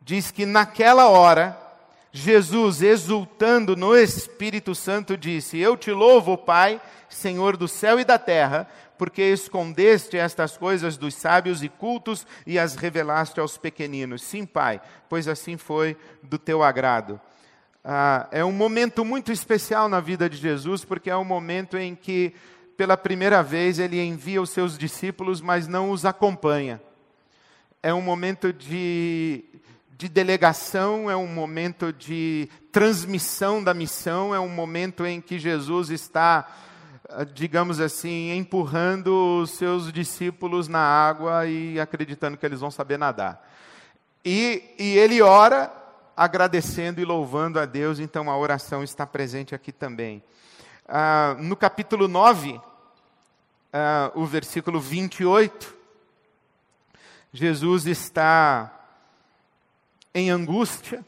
diz 0.00 0.30
que 0.30 0.44
naquela 0.44 1.08
hora 1.08 1.67
Jesus, 2.10 2.82
exultando 2.82 3.76
no 3.76 3.96
Espírito 3.96 4.74
Santo, 4.74 5.16
disse: 5.16 5.58
Eu 5.58 5.76
te 5.76 5.90
louvo, 5.90 6.36
Pai, 6.36 6.80
Senhor 7.08 7.56
do 7.56 7.68
céu 7.68 8.00
e 8.00 8.04
da 8.04 8.18
terra, 8.18 8.68
porque 8.96 9.22
escondeste 9.22 10.16
estas 10.16 10.56
coisas 10.56 10.96
dos 10.96 11.14
sábios 11.14 11.62
e 11.62 11.68
cultos 11.68 12.26
e 12.46 12.58
as 12.58 12.74
revelaste 12.74 13.38
aos 13.38 13.58
pequeninos. 13.58 14.22
Sim, 14.22 14.46
Pai, 14.46 14.80
pois 15.08 15.28
assim 15.28 15.56
foi 15.56 15.96
do 16.22 16.38
teu 16.38 16.62
agrado. 16.62 17.20
Ah, 17.84 18.26
é 18.30 18.44
um 18.44 18.52
momento 18.52 19.04
muito 19.04 19.30
especial 19.30 19.88
na 19.88 20.00
vida 20.00 20.28
de 20.28 20.36
Jesus, 20.36 20.84
porque 20.84 21.10
é 21.10 21.16
um 21.16 21.24
momento 21.24 21.76
em 21.78 21.94
que, 21.94 22.34
pela 22.76 22.96
primeira 22.96 23.42
vez, 23.42 23.78
ele 23.78 24.00
envia 24.00 24.42
os 24.42 24.50
seus 24.50 24.76
discípulos, 24.76 25.40
mas 25.40 25.68
não 25.68 25.90
os 25.90 26.04
acompanha. 26.04 26.80
É 27.82 27.94
um 27.94 28.02
momento 28.02 28.52
de 28.52 29.44
de 29.98 30.08
delegação, 30.08 31.10
é 31.10 31.16
um 31.16 31.26
momento 31.26 31.92
de 31.92 32.48
transmissão 32.70 33.62
da 33.62 33.74
missão, 33.74 34.32
é 34.32 34.38
um 34.38 34.48
momento 34.48 35.04
em 35.04 35.20
que 35.20 35.40
Jesus 35.40 35.90
está, 35.90 36.48
ah, 37.08 37.24
digamos 37.24 37.80
assim, 37.80 38.30
empurrando 38.30 39.42
os 39.42 39.50
seus 39.50 39.92
discípulos 39.92 40.68
na 40.68 40.78
água 40.78 41.46
e 41.46 41.80
acreditando 41.80 42.36
que 42.36 42.46
eles 42.46 42.60
vão 42.60 42.70
saber 42.70 42.96
nadar. 42.96 43.44
E, 44.24 44.62
e 44.78 44.96
ele 44.96 45.20
ora 45.20 45.68
agradecendo 46.16 47.00
e 47.00 47.04
louvando 47.04 47.58
a 47.58 47.66
Deus, 47.66 47.98
então 47.98 48.30
a 48.30 48.38
oração 48.38 48.84
está 48.84 49.04
presente 49.04 49.52
aqui 49.52 49.72
também. 49.72 50.22
Ah, 50.86 51.34
no 51.40 51.56
capítulo 51.56 52.06
9, 52.06 52.60
ah, 53.72 54.12
o 54.14 54.24
versículo 54.24 54.78
28, 54.78 55.74
Jesus 57.32 57.84
está 57.86 58.77
em 60.14 60.30
angústia. 60.30 61.04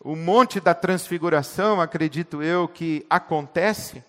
O 0.00 0.14
monte 0.14 0.60
da 0.60 0.74
transfiguração, 0.74 1.80
acredito 1.80 2.42
eu, 2.42 2.68
que 2.68 3.04
acontece 3.10 4.04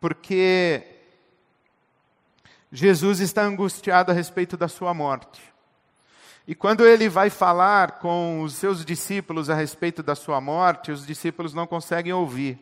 porque 0.00 0.84
Jesus 2.70 3.20
está 3.20 3.42
angustiado 3.42 4.12
a 4.12 4.14
respeito 4.14 4.56
da 4.56 4.68
sua 4.68 4.94
morte. 4.94 5.42
E 6.46 6.54
quando 6.54 6.86
ele 6.86 7.08
vai 7.08 7.28
falar 7.28 7.98
com 7.98 8.42
os 8.42 8.54
seus 8.54 8.84
discípulos 8.84 9.50
a 9.50 9.54
respeito 9.54 10.02
da 10.02 10.14
sua 10.14 10.40
morte, 10.40 10.90
os 10.90 11.06
discípulos 11.06 11.52
não 11.52 11.66
conseguem 11.66 12.12
ouvir. 12.12 12.58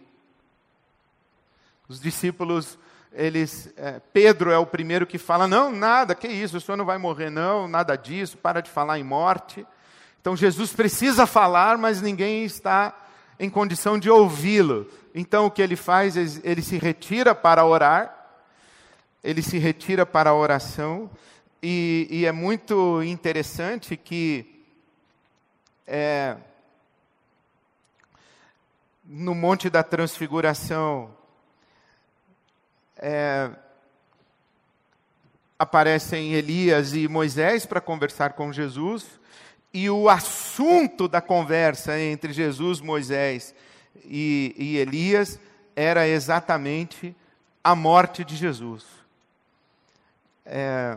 Os 1.88 2.00
discípulos 2.00 2.78
eles, 3.12 3.72
é, 3.76 4.00
Pedro 4.12 4.50
é 4.50 4.58
o 4.58 4.66
primeiro 4.66 5.06
que 5.06 5.18
fala: 5.18 5.46
não, 5.46 5.70
nada, 5.70 6.14
que 6.14 6.28
isso, 6.28 6.56
o 6.56 6.60
senhor 6.60 6.76
não 6.76 6.84
vai 6.84 6.98
morrer, 6.98 7.30
não, 7.30 7.66
nada 7.66 7.96
disso, 7.96 8.36
para 8.36 8.60
de 8.60 8.70
falar 8.70 8.98
em 8.98 9.04
morte. 9.04 9.66
Então 10.20 10.36
Jesus 10.36 10.72
precisa 10.72 11.26
falar, 11.26 11.78
mas 11.78 12.02
ninguém 12.02 12.44
está 12.44 12.94
em 13.38 13.48
condição 13.48 13.98
de 13.98 14.10
ouvi-lo. 14.10 14.90
Então 15.14 15.46
o 15.46 15.50
que 15.50 15.62
ele 15.62 15.76
faz? 15.76 16.16
Ele 16.16 16.62
se 16.62 16.78
retira 16.78 17.34
para 17.34 17.64
orar, 17.64 18.12
ele 19.22 19.42
se 19.42 19.58
retira 19.58 20.04
para 20.04 20.30
a 20.30 20.34
oração, 20.34 21.10
e, 21.62 22.06
e 22.10 22.26
é 22.26 22.32
muito 22.32 23.02
interessante 23.02 23.96
que 23.96 24.64
é, 25.86 26.36
no 29.04 29.34
Monte 29.34 29.70
da 29.70 29.82
Transfiguração, 29.82 31.15
é, 32.98 33.50
aparecem 35.58 36.32
Elias 36.32 36.94
e 36.94 37.08
Moisés 37.08 37.66
para 37.66 37.80
conversar 37.80 38.34
com 38.34 38.52
Jesus, 38.52 39.20
e 39.72 39.90
o 39.90 40.08
assunto 40.08 41.08
da 41.08 41.20
conversa 41.20 41.98
entre 41.98 42.32
Jesus, 42.32 42.80
Moisés 42.80 43.54
e, 44.04 44.54
e 44.56 44.76
Elias 44.78 45.38
era 45.74 46.08
exatamente 46.08 47.14
a 47.62 47.74
morte 47.74 48.24
de 48.24 48.36
Jesus. 48.36 48.84
É, 50.44 50.96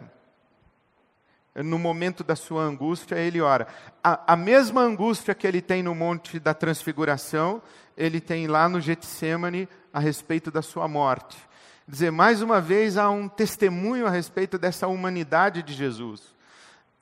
no 1.56 1.78
momento 1.78 2.24
da 2.24 2.36
sua 2.36 2.64
angústia, 2.64 3.16
ele 3.16 3.42
ora. 3.42 3.68
A, 4.02 4.34
a, 4.34 4.36
mesma 4.38 4.82
angústia 4.82 5.36
que 5.36 5.46
ele 5.46 5.62
tem 5.62 5.84
no 5.84 5.94
Monte 5.94 6.40
da 6.40 6.54
Transfiguração, 6.54 7.62
ele 7.98 8.22
tem 8.22 8.48
lá 8.48 8.70
no 8.70 8.80
Getsemane 8.80 9.68
a 9.92 10.00
respeito 10.00 10.52
da 10.52 10.62
sua 10.62 10.88
morte 10.88 11.49
dizer, 11.90 12.12
mais 12.12 12.42
uma 12.42 12.62
vez, 12.62 12.98
há 12.98 13.10
um 13.10 13.28
testemunho 13.28 14.06
a 14.06 14.10
respeito 14.12 14.60
dessa 14.60 14.88
humanidade 14.88 15.64
de 15.64 15.74
Jesus. 15.74 16.22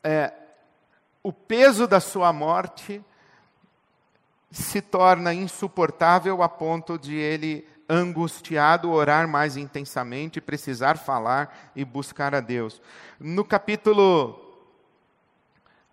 É, 0.01 0.31
o 1.21 1.33
peso 1.33 1.85
da 1.85 1.99
sua 1.99 2.31
morte 2.31 3.03
se 4.49 4.81
torna 4.81 5.33
insuportável 5.33 6.41
a 6.41 6.47
ponto 6.47 6.97
de 6.97 7.15
ele, 7.15 7.67
angustiado, 7.89 8.89
orar 8.89 9.27
mais 9.27 9.57
intensamente, 9.57 10.39
precisar 10.39 10.97
falar 10.97 11.71
e 11.75 11.83
buscar 11.83 12.33
a 12.33 12.39
Deus. 12.39 12.81
No 13.19 13.43
capítulo 13.43 14.39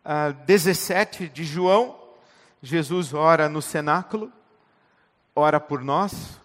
ah, 0.05 0.31
17 0.31 1.29
de 1.29 1.45
João, 1.45 1.99
Jesus 2.63 3.13
ora 3.13 3.49
no 3.49 3.61
cenáculo, 3.61 4.33
ora 5.35 5.59
por 5.59 5.83
nós, 5.83 6.41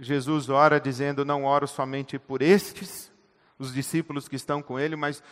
Jesus 0.00 0.48
ora 0.48 0.80
dizendo: 0.80 1.24
Não 1.24 1.44
oro 1.44 1.66
somente 1.66 2.18
por 2.18 2.42
estes, 2.42 3.12
os 3.58 3.72
discípulos 3.72 4.26
que 4.28 4.36
estão 4.36 4.60
com 4.60 4.78
ele, 4.78 4.96
mas 4.96 5.22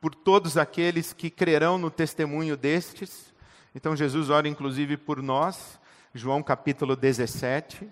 por 0.00 0.14
todos 0.14 0.56
aqueles 0.56 1.12
que 1.12 1.30
crerão 1.30 1.78
no 1.78 1.90
testemunho 1.90 2.56
destes. 2.56 3.32
Então 3.74 3.96
Jesus 3.96 4.30
ora 4.30 4.46
inclusive 4.46 4.96
por 4.96 5.20
nós, 5.22 5.80
João 6.14 6.42
capítulo 6.42 6.94
17. 6.94 7.88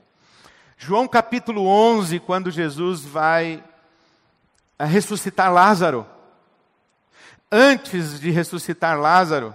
João 0.77 1.09
capítulo 1.09 1.67
11, 1.67 2.21
quando 2.21 2.51
Jesus 2.51 3.05
vai 3.05 3.63
eh, 4.79 4.85
ressuscitar 4.85 5.53
Lázaro. 5.53 6.07
Antes 7.51 8.21
de 8.21 8.31
ressuscitar 8.31 8.99
Lázaro, 8.99 9.55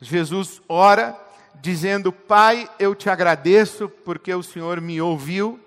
Jesus 0.00 0.62
ora 0.68 1.18
dizendo: 1.60 2.10
Pai, 2.12 2.68
eu 2.78 2.94
te 2.94 3.10
agradeço 3.10 3.88
porque 3.88 4.32
o 4.34 4.42
Senhor 4.42 4.80
me 4.80 5.00
ouviu 5.02 5.60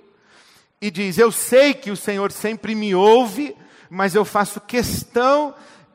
e 0.82 0.90
diz: 0.90 1.18
Eu 1.18 1.32
sei 1.32 1.74
que 1.74 1.92
o 1.92 1.96
Senhor 1.96 2.32
sempre 2.32 2.74
me 2.74 2.96
ouve, 2.96 3.56
mas 3.90 4.16
eu 4.16 4.26
faço 4.26 4.60
questão 4.60 5.54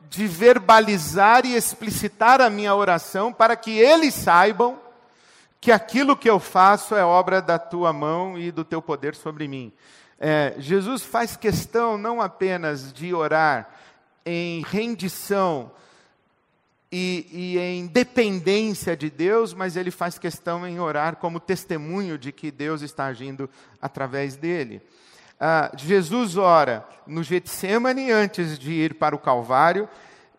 de 0.09 0.25
verbalizar 0.25 1.45
e 1.45 1.55
explicitar 1.55 2.39
a 2.39 2.49
minha 2.49 2.73
oração 2.73 3.33
para 3.33 3.55
que 3.55 3.71
eles 3.71 4.13
saibam 4.13 4.79
que 5.59 5.71
aquilo 5.71 6.15
que 6.15 6.29
eu 6.29 6.39
faço 6.39 6.95
é 6.95 7.03
obra 7.03 7.41
da 7.41 7.59
tua 7.59 7.91
mão 7.91 8.37
e 8.37 8.51
do 8.51 8.63
teu 8.63 8.81
poder 8.81 9.15
sobre 9.15 9.47
mim. 9.47 9.73
É, 10.19 10.55
Jesus 10.57 11.03
faz 11.03 11.35
questão 11.35 11.97
não 11.97 12.21
apenas 12.21 12.93
de 12.93 13.13
orar 13.13 13.69
em 14.25 14.63
rendição 14.63 15.71
e, 16.91 17.27
e, 17.31 17.57
em 17.59 17.85
dependência 17.85 18.95
de 18.95 19.09
Deus, 19.09 19.53
mas 19.53 19.75
ele 19.75 19.91
faz 19.91 20.17
questão 20.17 20.65
em 20.65 20.79
orar 20.79 21.17
como 21.17 21.39
testemunho 21.39 22.17
de 22.17 22.31
que 22.31 22.49
Deus 22.49 22.81
está 22.81 23.05
agindo 23.05 23.49
através 23.81 24.35
dele. 24.35 24.81
Ah, 25.39 25.71
Jesus 25.75 26.37
ora 26.37 26.87
no 27.05 27.21
Getsemane 27.21 28.11
antes 28.11 28.57
de 28.57 28.71
ir 28.71 28.95
para 28.95 29.15
o 29.15 29.19
Calvário, 29.19 29.87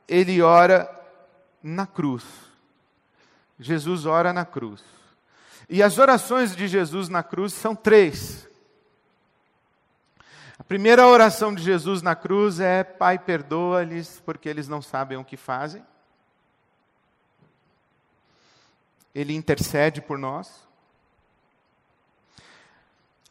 ele 0.08 0.40
ora 0.40 0.90
na 1.62 1.86
cruz. 1.86 2.24
Jesus 3.60 4.06
ora 4.06 4.32
na 4.32 4.44
cruz. 4.44 4.82
E 5.68 5.82
as 5.82 5.98
orações 5.98 6.56
de 6.56 6.66
Jesus 6.66 7.08
na 7.08 7.22
cruz 7.22 7.52
são 7.52 7.76
três. 7.76 8.48
A 10.58 10.64
primeira 10.64 11.06
oração 11.06 11.54
de 11.54 11.62
Jesus 11.62 12.00
na 12.00 12.16
cruz 12.16 12.58
é: 12.58 12.82
Pai, 12.82 13.18
perdoa-lhes, 13.18 14.20
porque 14.24 14.48
eles 14.48 14.66
não 14.66 14.80
sabem 14.80 15.18
o 15.18 15.24
que 15.24 15.36
fazem. 15.36 15.84
Ele 19.18 19.34
intercede 19.34 20.00
por 20.00 20.16
nós. 20.16 20.48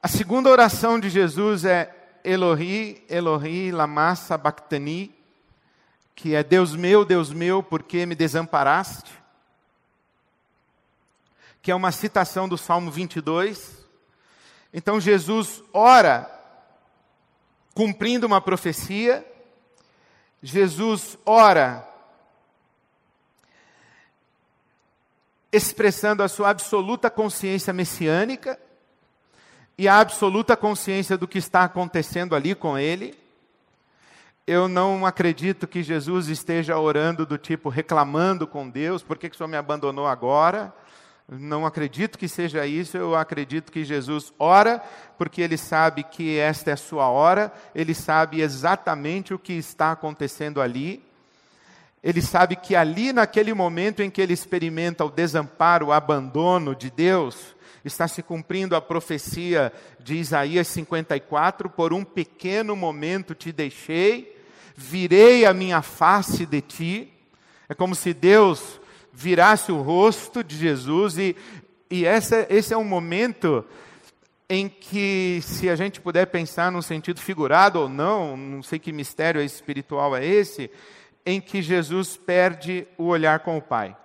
A 0.03 0.08
segunda 0.10 0.50
oração 0.50 1.00
de 1.00 1.10
Jesus 1.10 1.63
é 1.63 1.96
Elohi, 2.25 3.06
Elohi, 3.08 3.72
lama 3.72 4.13
sabachthani, 4.13 5.15
que 6.13 6.36
é 6.36 6.44
Deus 6.44 6.75
meu, 6.75 7.06
Deus 7.06 7.32
meu, 7.32 7.63
por 7.63 7.84
que 7.84 8.06
me 8.06 8.15
desamparaste? 8.15 9.13
Que 11.62 11.72
é 11.72 11.75
uma 11.75 11.94
citação 11.94 12.50
do 12.50 12.58
Salmo 12.58 12.91
22. 12.91 13.77
Então 14.74 15.00
Jesus 15.00 15.63
ora 15.72 16.29
cumprindo 17.74 18.27
uma 18.27 18.41
profecia. 18.41 19.25
Jesus 20.44 21.17
ora 21.25 21.88
expressando 25.58 26.24
a 26.24 26.28
sua 26.28 26.50
absoluta 26.50 27.10
consciência 27.10 27.74
messiânica 27.74 28.58
e 29.78 29.88
a 29.88 30.00
absoluta 30.00 30.56
consciência 30.56 31.18
do 31.18 31.28
que 31.28 31.38
está 31.38 31.64
acontecendo 31.64 32.36
ali 32.36 32.56
com 32.56 32.78
ele 32.78 33.16
eu 34.48 34.70
não 34.70 35.06
acredito 35.06 35.68
que 35.68 35.84
Jesus 35.84 36.30
esteja 36.30 36.80
orando 36.80 37.26
do 37.26 37.38
tipo 37.38 37.68
reclamando 37.68 38.48
com 38.48 38.70
Deus, 38.70 39.04
por 39.04 39.18
que, 39.18 39.30
que 39.30 39.36
o 39.36 39.38
Senhor 39.38 39.50
me 39.50 39.58
abandonou 39.58 40.08
agora? 40.08 40.74
Não 41.28 41.66
acredito 41.66 42.18
que 42.18 42.30
seja 42.30 42.66
isso, 42.66 42.96
eu 42.96 43.14
acredito 43.14 43.70
que 43.70 43.84
Jesus 43.84 44.32
ora 44.40 44.82
porque 45.18 45.42
ele 45.42 45.58
sabe 45.58 46.02
que 46.02 46.38
esta 46.40 46.70
é 46.70 46.74
a 46.74 46.78
sua 46.78 47.10
hora, 47.10 47.52
ele 47.76 47.94
sabe 47.94 48.40
exatamente 48.40 49.34
o 49.34 49.40
que 49.40 49.52
está 49.52 49.92
acontecendo 49.92 50.62
ali. 50.62 51.06
Ele 52.04 52.22
sabe 52.22 52.56
que 52.56 52.75
ali, 52.75 53.12
naquele 53.12 53.54
momento 53.54 54.01
em 54.01 54.10
que 54.10 54.22
ele 54.22 54.34
experimenta 54.34 55.04
o 55.04 55.10
desamparo, 55.10 55.88
o 55.88 55.92
abandono 55.92 56.75
de 56.75 56.89
Deus, 56.89 57.56
está 57.84 58.08
se 58.08 58.22
cumprindo 58.22 58.75
a 58.75 58.82
profecia 58.82 59.74
de 60.00 60.16
Isaías 60.16 60.68
54: 60.68 61.70
por 61.70 61.94
um 61.94 62.04
pequeno 62.04 62.75
momento 62.75 63.34
te 63.34 63.51
deixei 63.51 64.38
virei 64.77 65.44
a 65.44 65.54
minha 65.54 65.82
face 65.82 66.46
de 66.46 66.62
ti. 66.62 67.12
É 67.68 67.74
como 67.74 67.96
se 67.96 68.13
Deus 68.13 68.80
virasse 69.12 69.72
o 69.72 69.82
rosto 69.82 70.44
de 70.44 70.56
Jesus, 70.56 71.18
e, 71.18 71.36
e 71.89 72.06
essa, 72.06 72.46
esse 72.50 72.72
é 72.72 72.77
um 72.77 72.84
momento 72.84 73.66
em 74.48 74.70
que, 74.70 75.42
se 75.42 75.68
a 75.70 75.75
gente 75.75 76.00
puder 76.00 76.27
pensar 76.27 76.72
num 76.72 76.84
sentido 76.84 77.20
figurado 77.20 77.80
ou 77.80 77.89
não, 77.89 78.38
não 78.38 78.64
sei 78.64 78.77
que 78.77 78.94
mistério 78.94 79.42
espiritual 79.42 80.16
é 80.16 80.24
esse, 80.24 80.70
em 81.27 81.42
que 81.42 81.61
Jesus 81.61 82.16
perde 82.16 82.87
o 82.98 83.03
olhar 83.03 83.42
com 83.42 83.57
o 83.57 83.61
Pai. 83.61 83.96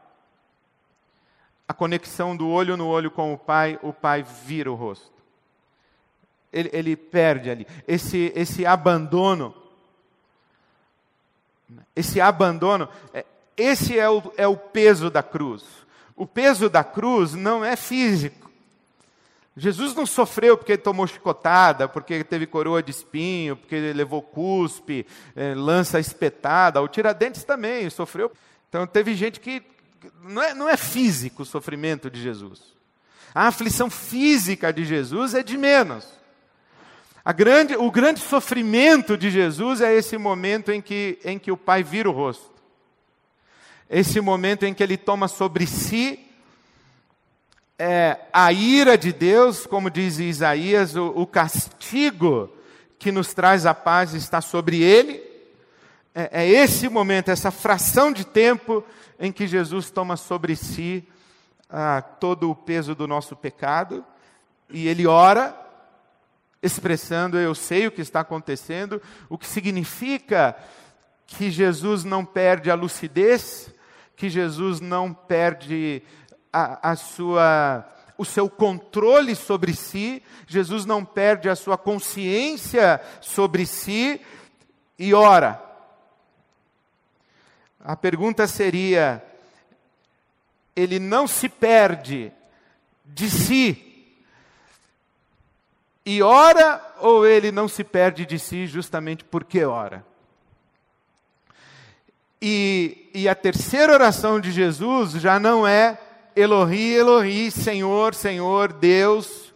A 1.68 1.72
conexão 1.72 2.37
do 2.37 2.48
olho 2.48 2.76
no 2.76 2.88
olho 2.88 3.12
com 3.12 3.32
o 3.32 3.38
Pai, 3.38 3.78
o 3.80 3.92
Pai 3.92 4.24
vira 4.24 4.70
o 4.70 4.74
rosto. 4.74 5.12
Ele, 6.52 6.68
ele 6.72 6.96
perde 6.96 7.48
ali. 7.48 7.66
Esse, 7.87 8.32
esse 8.35 8.66
abandono 8.66 9.54
esse 11.94 12.20
abandono, 12.20 12.88
é, 13.12 13.24
esse 13.56 13.98
é 13.98 14.08
o, 14.08 14.22
é 14.37 14.46
o 14.46 14.56
peso 14.56 15.11
da 15.11 15.22
cruz. 15.22 15.62
O 16.16 16.26
peso 16.26 16.68
da 16.68 16.82
cruz 16.82 17.35
não 17.35 17.64
é 17.64 17.76
físico. 17.76 18.41
Jesus 19.56 19.94
não 19.94 20.06
sofreu 20.06 20.56
porque 20.56 20.72
ele 20.72 20.82
tomou 20.82 21.06
chicotada, 21.06 21.86
porque 21.86 22.24
teve 22.24 22.46
coroa 22.46 22.82
de 22.82 22.90
espinho, 22.90 23.56
porque 23.56 23.74
ele 23.74 23.92
levou 23.92 24.22
cuspe, 24.22 25.06
é, 25.36 25.54
lança 25.54 26.00
espetada. 26.00 26.80
O 26.80 26.88
Tiradentes 26.88 27.44
também 27.44 27.88
sofreu. 27.90 28.32
Então 28.68 28.86
teve 28.86 29.14
gente 29.14 29.40
que. 29.40 29.62
Não 30.22 30.42
é, 30.42 30.54
não 30.54 30.68
é 30.68 30.76
físico 30.76 31.42
o 31.42 31.46
sofrimento 31.46 32.10
de 32.10 32.20
Jesus. 32.20 32.60
A 33.34 33.48
aflição 33.48 33.90
física 33.90 34.72
de 34.72 34.84
Jesus 34.84 35.34
é 35.34 35.42
de 35.42 35.56
menos. 35.56 36.06
Grande, 37.36 37.76
o 37.76 37.90
grande 37.90 38.20
sofrimento 38.20 39.16
de 39.16 39.30
Jesus 39.30 39.80
é 39.80 39.94
esse 39.94 40.18
momento 40.18 40.72
em 40.72 40.80
que, 40.80 41.18
em 41.24 41.38
que 41.38 41.52
o 41.52 41.56
Pai 41.56 41.82
vira 41.82 42.08
o 42.08 42.12
rosto. 42.12 42.50
Esse 43.88 44.20
momento 44.20 44.64
em 44.64 44.74
que 44.74 44.82
ele 44.82 44.96
toma 44.96 45.28
sobre 45.28 45.66
si 45.66 46.18
é, 47.85 48.16
a 48.33 48.53
ira 48.53 48.97
de 48.97 49.12
Deus, 49.12 49.66
como 49.66 49.90
diz 49.90 50.21
Isaías, 50.21 50.95
o, 50.95 51.09
o, 51.16 51.27
castigo 51.27 52.49
que 52.97 53.11
nos 53.11 53.35
traz 53.35 53.66
a 53.66 53.75
paz 53.75 54.14
está 54.14 54.40
sobre 54.40 54.81
ele. 54.81 55.21
É, 56.14 56.45
é 56.45 56.49
esse 56.49 56.88
momento, 56.88 57.33
essa 57.33 57.51
fração 57.51 58.12
de 58.12 58.25
tempo 58.25 58.85
em 59.18 59.33
que 59.33 59.49
Jesus 59.49 59.90
toma 59.90 60.16
sobre 60.16 60.55
si 60.55 61.09
ah, 61.68 62.01
todo 62.01 62.49
o 62.49 62.55
peso 62.55 62.95
do 62.95 63.09
nosso 63.09 63.35
pecado 63.35 64.05
e 64.71 64.87
ele 64.87 65.05
ora 65.05 65.53
expressando 66.62 67.37
eu 67.37 67.53
sei 67.53 67.88
o 67.88 67.90
que 67.90 68.01
está 68.01 68.21
acontecendo, 68.21 69.03
o 69.29 69.37
que 69.37 69.49
significa 69.49 70.57
que 71.27 71.51
Jesus 71.51 72.05
não 72.05 72.25
perde 72.25 72.71
a 72.71 72.77
lucidez, 72.77 73.75
que 74.14 74.31
Jesus 74.31 74.81
não 74.81 75.12
perde 75.12 76.01
a, 76.52 76.90
a 76.92 76.96
sua 76.96 77.88
o 78.18 78.24
seu 78.24 78.48
controle 78.48 79.34
sobre 79.34 79.74
si, 79.74 80.22
Jesus 80.46 80.84
não 80.84 81.04
perde 81.04 81.48
a 81.48 81.56
sua 81.56 81.76
consciência 81.76 83.00
sobre 83.20 83.66
si 83.66 84.20
e 84.98 85.12
ora. 85.12 85.60
A 87.80 87.96
pergunta 87.96 88.46
seria: 88.46 89.24
ele 90.76 90.98
não 90.98 91.26
se 91.26 91.48
perde 91.48 92.32
de 93.04 93.28
si 93.28 93.92
e 96.04 96.20
ora, 96.22 96.80
ou 96.98 97.26
ele 97.26 97.52
não 97.52 97.68
se 97.68 97.84
perde 97.84 98.26
de 98.26 98.38
si 98.38 98.66
justamente 98.66 99.24
porque 99.24 99.64
ora? 99.64 100.04
E, 102.40 103.08
e 103.14 103.28
a 103.28 103.36
terceira 103.36 103.92
oração 103.92 104.40
de 104.40 104.50
Jesus 104.50 105.12
já 105.12 105.38
não 105.38 105.66
é 105.66 105.96
Elohi, 106.35 106.95
Elohi, 106.95 107.51
Senhor, 107.51 108.14
Senhor, 108.14 108.73
Deus, 108.73 109.53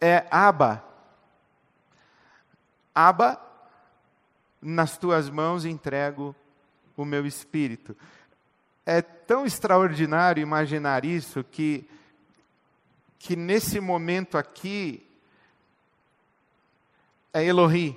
é 0.00 0.26
Abba. 0.30 0.84
Abba, 2.94 3.40
nas 4.60 4.96
tuas 4.96 5.30
mãos 5.30 5.64
entrego 5.64 6.34
o 6.96 7.04
meu 7.04 7.26
espírito. 7.26 7.96
É 8.84 9.00
tão 9.00 9.46
extraordinário 9.46 10.42
imaginar 10.42 11.04
isso 11.04 11.44
que, 11.44 11.88
que 13.18 13.36
nesse 13.36 13.80
momento 13.80 14.36
aqui, 14.36 15.06
é 17.32 17.44
Elohi. 17.44 17.96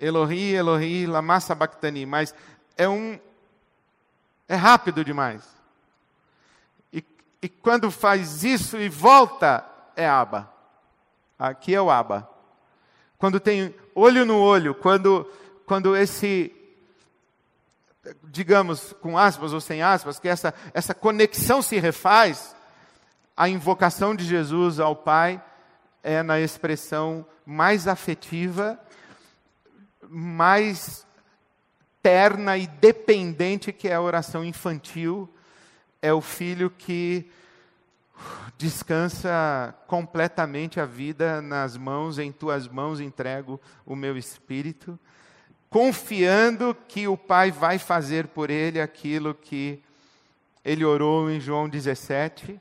Elohi, 0.00 0.54
Elohi, 0.54 1.06
lama 1.06 1.40
sabachthani, 1.40 2.06
mas 2.06 2.34
é 2.76 2.88
um 2.88 3.18
é 4.48 4.54
rápido 4.56 5.04
demais. 5.04 5.57
E, 7.42 7.48
quando 7.48 7.90
faz 7.90 8.42
isso 8.42 8.76
e 8.76 8.88
volta, 8.88 9.64
é 9.94 10.08
aba. 10.08 10.52
Aqui 11.38 11.74
é 11.74 11.80
o 11.80 11.90
aba. 11.90 12.28
Quando 13.16 13.38
tem 13.38 13.74
olho 13.94 14.24
no 14.24 14.38
olho, 14.38 14.74
quando 14.74 15.28
quando 15.66 15.96
esse 15.96 16.54
digamos 18.24 18.94
com 19.00 19.18
aspas 19.18 19.52
ou 19.52 19.60
sem 19.60 19.82
aspas, 19.82 20.18
que 20.18 20.28
essa 20.28 20.54
essa 20.72 20.94
conexão 20.94 21.60
se 21.60 21.78
refaz, 21.78 22.56
a 23.36 23.48
invocação 23.48 24.14
de 24.14 24.24
Jesus 24.24 24.80
ao 24.80 24.96
Pai 24.96 25.42
é 26.02 26.22
na 26.22 26.40
expressão 26.40 27.26
mais 27.44 27.86
afetiva, 27.86 28.78
mais 30.08 31.06
terna 32.02 32.56
e 32.56 32.66
dependente 32.66 33.72
que 33.72 33.88
é 33.88 33.94
a 33.94 34.00
oração 34.00 34.44
infantil. 34.44 35.28
É 36.00 36.12
o 36.12 36.20
filho 36.20 36.70
que 36.70 37.30
descansa 38.56 39.74
completamente 39.86 40.80
a 40.80 40.84
vida 40.84 41.40
nas 41.40 41.76
mãos, 41.76 42.18
em 42.18 42.32
tuas 42.32 42.66
mãos 42.68 43.00
entrego 43.00 43.60
o 43.86 43.94
meu 43.94 44.16
espírito, 44.16 44.98
confiando 45.70 46.76
que 46.86 47.06
o 47.06 47.16
Pai 47.16 47.50
vai 47.50 47.78
fazer 47.78 48.28
por 48.28 48.50
ele 48.50 48.80
aquilo 48.80 49.34
que 49.34 49.82
ele 50.64 50.84
orou 50.84 51.30
em 51.30 51.40
João 51.40 51.68
17, 51.68 52.60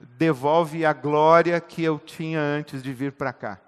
devolve 0.00 0.84
a 0.84 0.92
glória 0.92 1.60
que 1.60 1.82
eu 1.82 1.98
tinha 1.98 2.40
antes 2.40 2.82
de 2.82 2.92
vir 2.92 3.12
para 3.12 3.32
cá. 3.32 3.58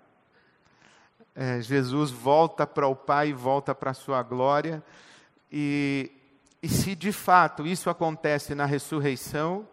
É, 1.34 1.60
Jesus 1.60 2.10
volta 2.10 2.66
para 2.66 2.86
o 2.86 2.96
Pai, 2.96 3.32
volta 3.32 3.74
para 3.74 3.92
a 3.92 3.94
sua 3.94 4.22
glória, 4.22 4.82
e, 5.50 6.10
e 6.62 6.68
se 6.68 6.94
de 6.94 7.12
fato 7.12 7.66
isso 7.66 7.88
acontece 7.88 8.54
na 8.54 8.66
ressurreição, 8.66 9.66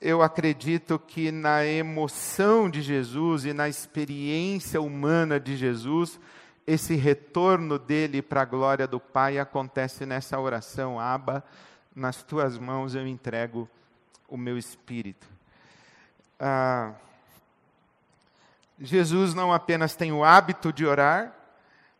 eu 0.00 0.22
acredito 0.22 0.98
que 0.98 1.30
na 1.30 1.64
emoção 1.64 2.68
de 2.68 2.82
Jesus 2.82 3.44
e 3.44 3.52
na 3.52 3.68
experiência 3.68 4.80
humana 4.80 5.40
de 5.40 5.56
Jesus, 5.56 6.20
esse 6.66 6.94
retorno 6.94 7.78
dele 7.78 8.20
para 8.20 8.42
a 8.42 8.44
glória 8.44 8.86
do 8.86 8.98
Pai 8.98 9.38
acontece 9.38 10.04
nessa 10.04 10.38
oração, 10.38 10.98
Aba, 10.98 11.44
nas 11.94 12.22
tuas 12.22 12.58
mãos 12.58 12.94
eu 12.94 13.06
entrego 13.06 13.68
o 14.28 14.36
meu 14.36 14.58
espírito. 14.58 15.26
Ah, 16.38 16.92
Jesus 18.80 19.32
não 19.32 19.52
apenas 19.52 19.94
tem 19.94 20.12
o 20.12 20.24
hábito 20.24 20.72
de 20.72 20.84
orar, 20.84 21.32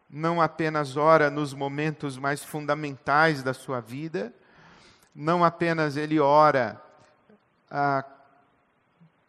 não 0.09 0.41
apenas 0.41 0.97
ora 0.97 1.31
nos 1.31 1.53
momentos 1.53 2.17
mais 2.19 2.43
fundamentais 2.43 3.43
da 3.43 3.55
sua 3.55 3.81
vida, 3.81 4.33
não 5.15 5.45
apenas 5.45 5.97
ele 5.97 6.19
ora 6.21 6.81
ah, 7.71 8.05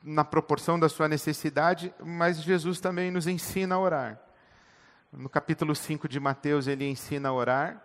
na 0.04 0.24
proporção 0.24 0.80
da 0.80 0.88
sua 0.88 1.08
necessidade, 1.08 1.94
mas 2.04 2.42
Jesus 2.42 2.80
também 2.80 3.10
nos 3.10 3.26
ensina 3.26 3.76
a 3.76 3.80
orar. 3.80 4.20
No 5.12 5.30
capítulo 5.30 5.76
5 5.76 6.08
de 6.08 6.20
Mateus, 6.20 6.68
ele 6.68 6.88
ensina 6.88 7.30
a 7.30 7.34
orar. 7.34 7.82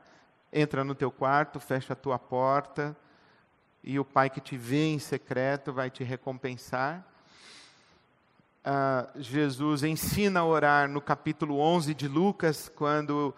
Entra 0.53 0.83
no 0.83 0.94
teu 0.94 1.11
quarto, 1.11 1.61
fecha 1.61 1.92
a 1.92 1.96
tua 1.96 2.18
porta, 2.18 2.96
e 3.83 3.98
o 3.98 4.05
Pai 4.05 4.29
que 4.29 4.40
te 4.40 4.57
vê 4.57 4.88
em 4.88 4.98
secreto 4.98 5.72
vai 5.72 5.90
te 5.90 6.03
recompensar. 6.03 7.07
Ah, 8.62 9.09
Jesus 9.16 9.83
ensina 9.83 10.40
a 10.40 10.44
orar 10.44 10.87
no 10.87 11.01
capítulo 11.01 11.59
11 11.59 11.94
de 11.94 12.07
Lucas, 12.07 12.68
quando 12.68 13.35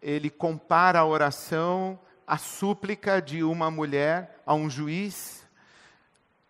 ele 0.00 0.30
compara 0.30 1.00
a 1.00 1.04
oração, 1.04 1.98
a 2.24 2.38
súplica 2.38 3.20
de 3.20 3.42
uma 3.42 3.68
mulher 3.68 4.40
a 4.46 4.54
um 4.54 4.70
juiz 4.70 5.44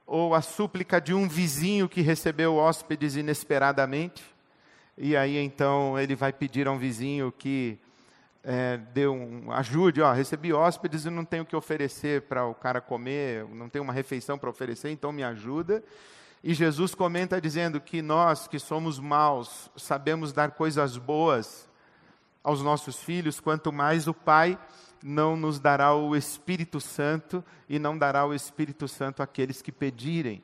ou 0.06 0.34
a 0.34 0.42
súplica 0.42 1.00
de 1.00 1.14
um 1.14 1.26
vizinho 1.26 1.88
que 1.88 2.02
recebeu 2.02 2.56
hóspedes 2.56 3.16
inesperadamente, 3.16 4.22
e 4.98 5.16
aí 5.16 5.38
então 5.38 5.98
ele 5.98 6.14
vai 6.14 6.30
pedir 6.30 6.68
a 6.68 6.72
um 6.72 6.78
vizinho 6.78 7.32
que 7.32 7.78
é, 8.42 8.76
dê 8.92 9.06
um 9.06 9.50
ajude, 9.50 10.02
ó, 10.02 10.12
recebi 10.12 10.52
hóspedes 10.52 11.06
e 11.06 11.10
não 11.10 11.24
tenho 11.24 11.44
o 11.44 11.46
que 11.46 11.56
oferecer 11.56 12.20
para 12.22 12.44
o 12.44 12.54
cara 12.54 12.82
comer, 12.82 13.46
não 13.46 13.70
tenho 13.70 13.82
uma 13.82 13.94
refeição 13.94 14.36
para 14.36 14.50
oferecer, 14.50 14.90
então 14.90 15.10
me 15.10 15.24
ajuda. 15.24 15.82
E 16.46 16.52
Jesus 16.52 16.94
comenta 16.94 17.40
dizendo 17.40 17.80
que 17.80 18.02
nós 18.02 18.46
que 18.46 18.58
somos 18.58 18.98
maus 18.98 19.70
sabemos 19.74 20.30
dar 20.30 20.50
coisas 20.50 20.98
boas 20.98 21.66
aos 22.42 22.60
nossos 22.60 23.02
filhos, 23.02 23.40
quanto 23.40 23.72
mais 23.72 24.06
o 24.06 24.12
Pai 24.12 24.58
não 25.02 25.38
nos 25.38 25.58
dará 25.58 25.94
o 25.94 26.14
Espírito 26.14 26.82
Santo 26.82 27.42
e 27.66 27.78
não 27.78 27.96
dará 27.96 28.26
o 28.26 28.34
Espírito 28.34 28.86
Santo 28.86 29.22
àqueles 29.22 29.62
que 29.62 29.72
pedirem. 29.72 30.42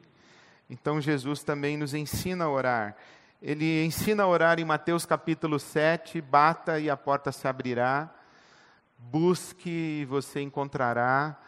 Então 0.71 1.03
Jesus 1.03 1.43
também 1.43 1.77
nos 1.77 1.93
ensina 1.93 2.47
a 2.47 2.51
orar. 2.51 2.97
Ele 3.43 3.85
ensina 3.85 4.23
a 4.23 4.27
orar 4.27 4.59
em 4.59 4.65
Mateus 4.65 5.05
capítulo 5.05 5.59
7, 5.59 6.19
bata 6.23 6.81
e 6.81 6.89
a 6.89 6.97
porta 6.97 7.31
se 7.31 7.47
abrirá, 7.47 8.09
busque 8.97 10.01
e 10.01 10.07
você 10.07 10.41
encontrará, 10.41 11.39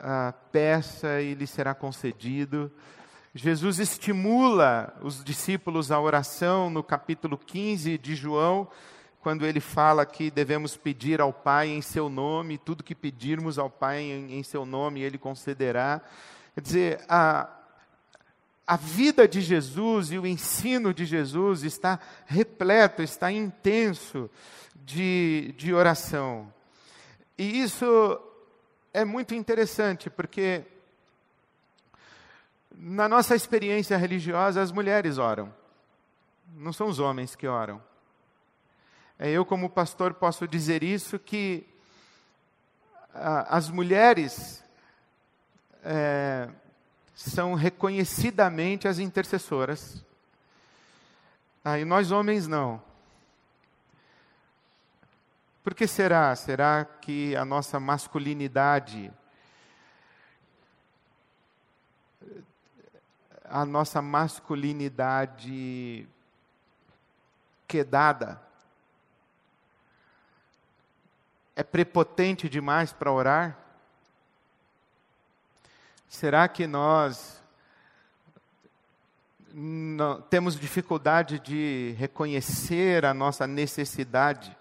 ah, 0.00 0.32
peça 0.50 1.20
e 1.20 1.34
lhe 1.34 1.46
será 1.46 1.74
concedido. 1.74 2.72
Jesus 3.36 3.80
estimula 3.80 4.96
os 5.02 5.24
discípulos 5.24 5.90
à 5.90 6.00
oração 6.00 6.70
no 6.70 6.84
capítulo 6.84 7.36
15 7.36 7.98
de 7.98 8.14
João, 8.14 8.68
quando 9.20 9.44
ele 9.44 9.58
fala 9.58 10.06
que 10.06 10.30
devemos 10.30 10.76
pedir 10.76 11.20
ao 11.20 11.32
Pai 11.32 11.68
em 11.68 11.82
seu 11.82 12.08
nome, 12.08 12.58
tudo 12.58 12.84
que 12.84 12.94
pedirmos 12.94 13.58
ao 13.58 13.68
Pai 13.68 14.02
em, 14.02 14.38
em 14.38 14.42
seu 14.44 14.64
nome, 14.64 15.02
ele 15.02 15.18
concederá. 15.18 16.00
Quer 16.54 16.60
dizer, 16.60 17.04
a, 17.08 17.50
a 18.64 18.76
vida 18.76 19.26
de 19.26 19.40
Jesus 19.40 20.12
e 20.12 20.18
o 20.18 20.24
ensino 20.24 20.94
de 20.94 21.04
Jesus 21.04 21.64
está 21.64 21.98
repleto, 22.26 23.02
está 23.02 23.32
intenso 23.32 24.30
de, 24.76 25.52
de 25.56 25.74
oração. 25.74 26.54
E 27.36 27.62
isso 27.62 28.16
é 28.92 29.04
muito 29.04 29.34
interessante, 29.34 30.08
porque 30.08 30.62
na 32.76 33.08
nossa 33.08 33.34
experiência 33.34 33.96
religiosa, 33.96 34.60
as 34.60 34.72
mulheres 34.72 35.18
oram, 35.18 35.54
não 36.54 36.72
são 36.72 36.88
os 36.88 36.98
homens 36.98 37.34
que 37.34 37.46
oram. 37.46 37.82
É, 39.18 39.30
eu, 39.30 39.44
como 39.44 39.70
pastor, 39.70 40.14
posso 40.14 40.46
dizer 40.46 40.82
isso: 40.82 41.18
que 41.18 41.66
as 43.14 43.70
mulheres 43.70 44.62
é, 45.84 46.48
são 47.14 47.54
reconhecidamente 47.54 48.88
as 48.88 48.98
intercessoras, 48.98 50.04
ah, 51.64 51.78
e 51.78 51.84
nós 51.84 52.10
homens 52.10 52.46
não. 52.46 52.82
Por 55.62 55.74
que 55.74 55.86
será? 55.86 56.36
Será 56.36 56.84
que 56.84 57.34
a 57.36 57.44
nossa 57.44 57.80
masculinidade, 57.80 59.10
a 63.54 63.64
nossa 63.64 64.02
masculinidade 64.02 66.08
quedada, 67.68 68.42
é 71.54 71.62
prepotente 71.62 72.48
demais 72.48 72.92
para 72.92 73.12
orar? 73.12 73.56
Será 76.08 76.48
que 76.48 76.66
nós 76.66 77.40
temos 80.28 80.58
dificuldade 80.58 81.38
de 81.38 81.94
reconhecer 81.96 83.04
a 83.04 83.14
nossa 83.14 83.46
necessidade? 83.46 84.58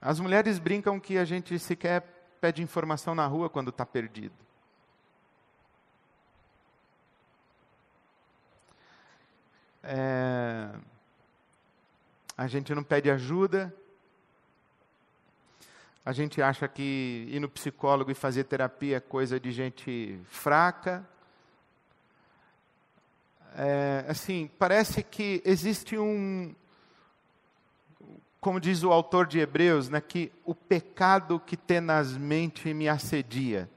As 0.00 0.20
mulheres 0.20 0.60
brincam 0.60 1.00
que 1.00 1.18
a 1.18 1.24
gente 1.24 1.58
sequer 1.58 2.02
pede 2.40 2.62
informação 2.62 3.16
na 3.16 3.26
rua 3.26 3.50
quando 3.50 3.70
está 3.70 3.84
perdido. 3.84 4.51
É, 9.82 10.68
a 12.36 12.46
gente 12.46 12.74
não 12.74 12.82
pede 12.82 13.10
ajuda, 13.10 13.74
a 16.04 16.12
gente 16.12 16.42
acha 16.42 16.66
que 16.66 17.28
ir 17.30 17.38
no 17.40 17.48
psicólogo 17.48 18.10
e 18.10 18.14
fazer 18.14 18.44
terapia 18.44 18.96
é 18.96 19.00
coisa 19.00 19.38
de 19.38 19.52
gente 19.52 20.20
fraca. 20.24 21.08
É, 23.56 24.04
assim, 24.08 24.50
parece 24.58 25.02
que 25.02 25.42
existe 25.44 25.96
um, 25.96 26.54
como 28.42 28.58
diz 28.58 28.82
o 28.82 28.90
autor 28.90 29.26
de 29.26 29.38
Hebreus, 29.38 29.88
né, 29.88 30.00
que 30.00 30.32
o 30.44 30.52
pecado 30.52 31.38
que 31.38 31.56
tenazmente 31.56 32.74
me 32.74 32.88
assedia. 32.88 33.70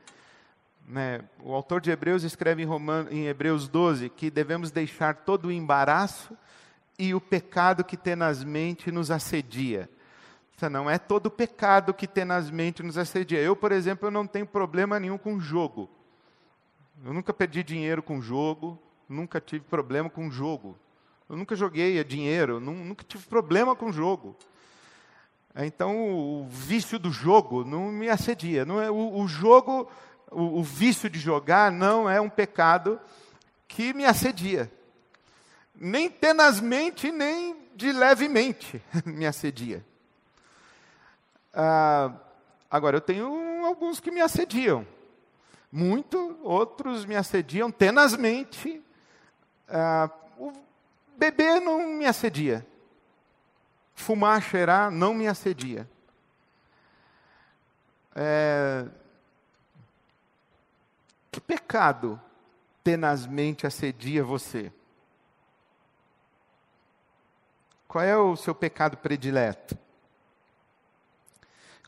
Né, 0.88 1.22
o 1.44 1.54
autor 1.54 1.82
de 1.82 1.90
Hebreus 1.90 2.24
escreve 2.24 2.64
em, 2.64 2.68
em 3.10 3.26
Hebreus 3.26 3.68
12 3.68 4.10
que 4.10 4.30
devemos 4.30 4.70
deixar 4.70 5.16
todo 5.16 5.48
o 5.48 5.52
embaraço 5.52 6.38
e 6.98 7.14
o 7.14 7.20
pecado 7.20 7.84
que 7.84 7.98
tenazmente 7.98 8.92
nos 8.92 9.10
assedia. 9.10 9.90
Isso 10.56 10.70
não 10.70 10.90
é 10.90 10.98
todo 10.98 11.30
pecado 11.30 11.94
que 11.94 12.08
tenazmente 12.08 12.82
nos 12.82 12.98
assedia. 12.98 13.40
Eu, 13.40 13.56
por 13.56 13.72
exemplo, 13.72 14.08
eu 14.08 14.12
não 14.12 14.26
tenho 14.26 14.46
problema 14.46 15.00
nenhum 15.00 15.18
com 15.18 15.40
jogo. 15.40 15.90
Eu 17.04 17.14
nunca 17.14 17.34
perdi 17.34 17.62
dinheiro 17.62 18.02
com 18.02 18.22
jogo, 18.22 18.80
nunca 19.10 19.42
tive 19.42 19.66
problema 19.66 20.10
com 20.10 20.32
jogo. 20.32 20.78
Eu 21.28 21.36
nunca 21.36 21.56
joguei 21.56 22.00
a 22.00 22.04
dinheiro, 22.04 22.60
nunca 22.60 23.04
tive 23.04 23.26
problema 23.26 23.76
com 23.76 23.92
jogo. 23.92 24.36
Então, 25.58 25.98
o 25.98 26.48
vício 26.48 27.00
do 27.00 27.12
jogo 27.12 27.64
não 27.66 27.92
me 27.92 28.10
assedia. 28.10 28.66
Não 28.66 28.82
é, 28.82 28.92
o, 28.92 29.20
o 29.20 29.28
jogo, 29.28 29.90
o, 30.36 30.60
o 30.60 30.64
vício 30.64 31.10
de 31.10 31.20
jogar 31.20 31.72
não 31.72 32.10
é 32.10 32.20
um 32.20 32.30
pecado 32.30 33.00
que 33.68 33.94
me 33.94 34.06
assedia 34.06 34.72
nem 35.80 36.10
tenazmente, 36.10 37.12
nem 37.12 37.56
de 37.76 37.92
levemente 37.92 38.82
me 39.06 39.26
assedia. 39.26 39.86
Ah, 41.54 42.12
agora, 42.70 42.98
eu 42.98 43.02
tenho 43.02 43.66
alguns 43.66 44.00
que 44.00 44.12
me 44.12 44.22
assediam. 44.22 44.86
muito, 45.72 46.40
outros 46.42 47.06
me 47.06 47.16
assediam 47.16 47.70
tenazmente. 47.70 48.82
Ah, 49.68 50.10
o 50.38 50.54
beber 51.18 51.60
não 51.60 51.88
me 51.88 52.06
assedia. 52.06 52.66
Fumar, 53.94 54.42
cheirar 54.42 54.92
não 54.92 55.14
me 55.14 55.28
assedia. 55.28 55.90
É... 58.14 58.86
Pecado 61.48 62.22
tenazmente 62.84 63.66
assedia 63.66 64.24
você? 64.24 64.72
Qual 67.88 68.04
é 68.04 68.18
o 68.18 68.36
seu 68.36 68.54
pecado 68.54 68.98
predileto? 68.98 69.78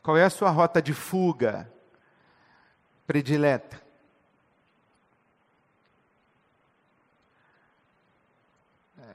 Qual 0.02 0.16
é 0.16 0.24
a 0.24 0.30
sua 0.30 0.50
rota 0.50 0.80
de 0.80 0.94
fuga 0.94 1.70
predileta? 3.06 3.88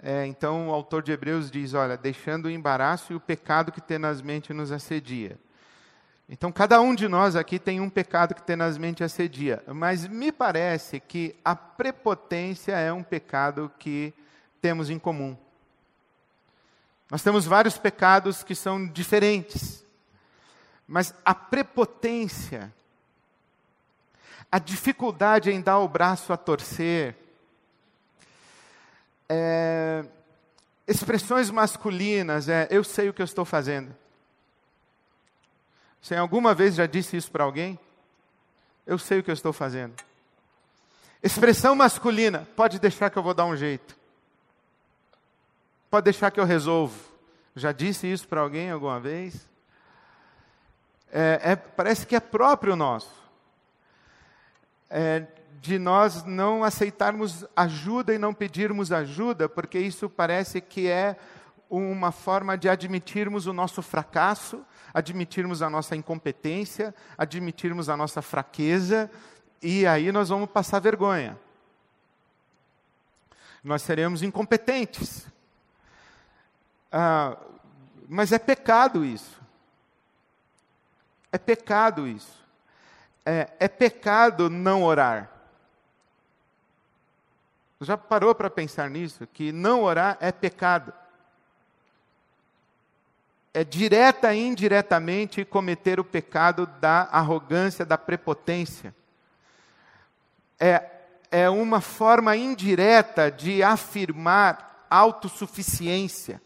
É, 0.06 0.25
então 0.25 0.67
o 0.67 0.73
autor 0.73 1.01
de 1.01 1.13
Hebreus 1.13 1.49
diz: 1.49 1.73
olha, 1.73 1.95
deixando 1.95 2.45
o 2.45 2.51
embaraço 2.51 3.13
e 3.13 3.15
o 3.15 3.21
pecado 3.21 3.71
que 3.71 3.79
tenazmente 3.79 4.53
nos 4.53 4.71
assedia. 4.71 5.39
Então 6.27 6.51
cada 6.51 6.79
um 6.81 6.95
de 6.95 7.07
nós 7.07 7.36
aqui 7.36 7.59
tem 7.59 7.79
um 7.79 7.89
pecado 7.89 8.33
que 8.33 8.41
tenazmente 8.41 9.03
assedia, 9.03 9.62
mas 9.67 10.07
me 10.07 10.31
parece 10.31 10.99
que 10.99 11.36
a 11.43 11.55
prepotência 11.55 12.73
é 12.73 12.91
um 12.91 13.03
pecado 13.03 13.71
que 13.77 14.13
temos 14.62 14.89
em 14.89 14.97
comum. 14.97 15.38
Nós 17.12 17.21
temos 17.21 17.45
vários 17.45 17.77
pecados 17.77 18.43
que 18.43 18.55
são 18.55 18.88
diferentes. 18.88 19.83
Mas 20.88 21.13
a 21.23 21.33
prepotência, 21.33 22.73
a 24.51 24.59
dificuldade 24.59 25.51
em 25.51 25.62
dar 25.62 25.79
o 25.79 25.88
braço 25.88 26.33
a 26.33 26.38
torcer, 26.38 27.15
é, 29.29 30.05
expressões 30.88 31.49
masculinas, 31.49 32.49
é, 32.49 32.67
eu 32.69 32.83
sei 32.83 33.09
o 33.09 33.13
que 33.13 33.21
eu 33.21 33.25
estou 33.25 33.45
fazendo. 33.45 33.95
Você 36.04 36.18
alguma 36.18 36.54
vez 36.54 36.76
já 36.76 36.86
disse 36.86 37.16
isso 37.16 37.32
para 37.32 37.46
alguém? 37.46 37.80
Eu 38.86 39.00
sei 39.00 39.20
o 39.20 39.24
que 39.24 39.32
eu 39.32 39.34
estou 39.34 39.54
fazendo. 39.54 39.94
Expressão 41.24 41.74
masculina, 41.74 42.46
pode 42.58 42.78
deixar 42.78 43.10
que 43.10 43.18
eu 43.18 43.24
vou 43.24 43.34
dar 43.34 43.46
um 43.46 43.56
jeito. 43.56 43.96
Pode 45.89 46.04
deixar 46.04 46.30
que 46.30 46.42
eu 46.42 46.44
resolvo. 46.44 47.00
Já 47.56 47.72
disse 47.72 48.06
isso 48.12 48.28
para 48.28 48.42
alguém 48.42 48.70
alguma 48.70 49.00
vez? 49.00 49.50
É, 51.10 51.39
é, 51.42 51.56
parece 51.56 52.06
que 52.06 52.18
é 52.18 52.20
próprio 52.20 52.76
nosso. 52.76 53.13
É, 54.89 55.26
de 55.62 55.80
nós 55.80 56.26
não 56.26 56.66
aceitarmos 56.66 57.46
ajuda 57.56 58.13
e 58.13 58.18
não 58.18 58.34
pedirmos 58.34 58.92
ajuda, 58.92 59.48
porque 59.48 59.80
isso 59.80 60.10
parece 60.10 60.60
que 60.60 60.89
é 60.89 61.16
uma 61.70 62.12
forma 62.12 62.58
de 62.58 62.68
admitirmos 62.68 63.48
o 63.48 63.54
nosso 63.54 63.82
fracasso, 63.82 64.66
admitirmos 64.93 65.62
a 65.62 65.69
nossa 65.69 65.95
incompetência, 65.95 66.93
admitirmos 67.17 67.89
a 67.89 67.97
nossa 67.97 68.21
fraqueza, 68.21 69.10
e 69.62 69.88
aí 69.88 70.12
nós 70.12 70.29
vamos 70.29 70.49
passar 70.49 70.79
vergonha. 70.79 71.39
Nós 73.63 73.82
seremos 73.82 74.21
incompetentes. 74.21 75.25
Ah, 76.91 77.38
mas 78.08 78.32
é 78.32 78.38
pecado 78.38 79.03
isso. 79.03 79.41
É 81.32 81.38
pecado 81.38 82.08
isso. 82.08 82.43
É, 83.25 83.49
é 83.60 83.67
pecado 83.67 84.49
não 84.49 84.84
orar. 84.84 85.32
Já 87.82 87.97
parou 87.97 88.36
para 88.36 88.49
pensar 88.49 88.89
nisso? 88.89 89.25
Que 89.27 89.51
não 89.51 89.84
orar 89.84 90.17
é 90.19 90.32
pecado. 90.32 90.93
É 93.54 93.63
direta 93.63 94.34
e 94.34 94.39
indiretamente 94.39 95.46
cometer 95.46 96.00
o 96.00 96.04
pecado 96.04 96.66
da 96.66 97.04
arrogância, 97.12 97.86
da 97.86 97.98
prepotência. 97.98 98.96
É, 100.60 100.89
é 101.30 101.50
uma 101.50 101.82
forma 101.82 102.36
indireta 102.36 103.30
de 103.30 103.62
afirmar 103.62 104.88
autossuficiência. 104.89 106.42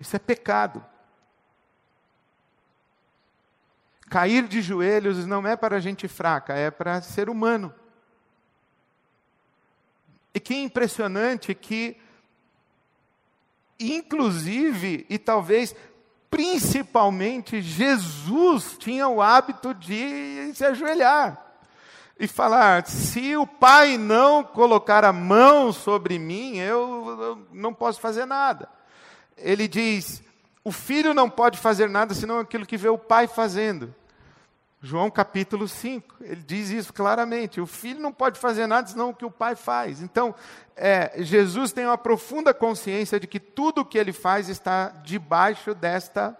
Isso 0.00 0.14
é 0.14 0.18
pecado. 0.18 0.84
Cair 4.08 4.46
de 4.48 4.62
joelhos 4.62 5.26
não 5.26 5.46
é 5.46 5.56
para 5.56 5.80
gente 5.80 6.08
fraca, 6.08 6.54
é 6.54 6.70
para 6.70 7.02
ser 7.02 7.28
humano. 7.28 7.74
E 10.38 10.40
que 10.40 10.54
impressionante 10.54 11.54
que, 11.54 11.96
inclusive, 13.78 15.04
e 15.10 15.18
talvez 15.18 15.74
principalmente, 16.30 17.60
Jesus 17.60 18.76
tinha 18.78 19.08
o 19.08 19.20
hábito 19.20 19.74
de 19.74 20.52
se 20.54 20.64
ajoelhar 20.64 21.44
e 22.18 22.26
falar: 22.26 22.86
se 22.86 23.36
o 23.36 23.46
Pai 23.46 23.98
não 23.98 24.44
colocar 24.44 25.04
a 25.04 25.12
mão 25.12 25.72
sobre 25.72 26.18
mim, 26.18 26.58
eu, 26.58 27.18
eu 27.20 27.46
não 27.52 27.74
posso 27.74 28.00
fazer 28.00 28.24
nada 28.24 28.68
ele 29.40 29.68
diz: 29.68 30.22
o 30.64 30.72
filho 30.72 31.14
não 31.14 31.30
pode 31.30 31.58
fazer 31.58 31.88
nada 31.88 32.14
senão 32.14 32.38
aquilo 32.38 32.66
que 32.66 32.76
vê 32.76 32.88
o 32.88 32.98
pai 32.98 33.26
fazendo. 33.26 33.94
João 34.80 35.10
capítulo 35.10 35.66
5, 35.66 36.16
ele 36.20 36.42
diz 36.42 36.70
isso 36.70 36.92
claramente: 36.92 37.60
o 37.60 37.66
filho 37.66 38.00
não 38.00 38.12
pode 38.12 38.38
fazer 38.38 38.66
nada 38.66 38.86
senão 38.86 39.10
o 39.10 39.14
que 39.14 39.24
o 39.24 39.30
pai 39.30 39.56
faz. 39.56 40.00
Então, 40.00 40.34
é, 40.76 41.14
Jesus 41.18 41.72
tem 41.72 41.84
uma 41.84 41.98
profunda 41.98 42.54
consciência 42.54 43.18
de 43.18 43.26
que 43.26 43.40
tudo 43.40 43.80
o 43.80 43.84
que 43.84 43.98
ele 43.98 44.12
faz 44.12 44.48
está 44.48 44.88
debaixo 45.04 45.74
desta 45.74 46.36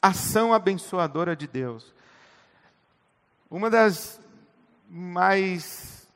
ação 0.00 0.54
abençoadora 0.54 1.34
de 1.34 1.48
Deus. 1.48 1.92
Uma 3.50 3.68
das 3.68 4.20
mais 4.88 6.06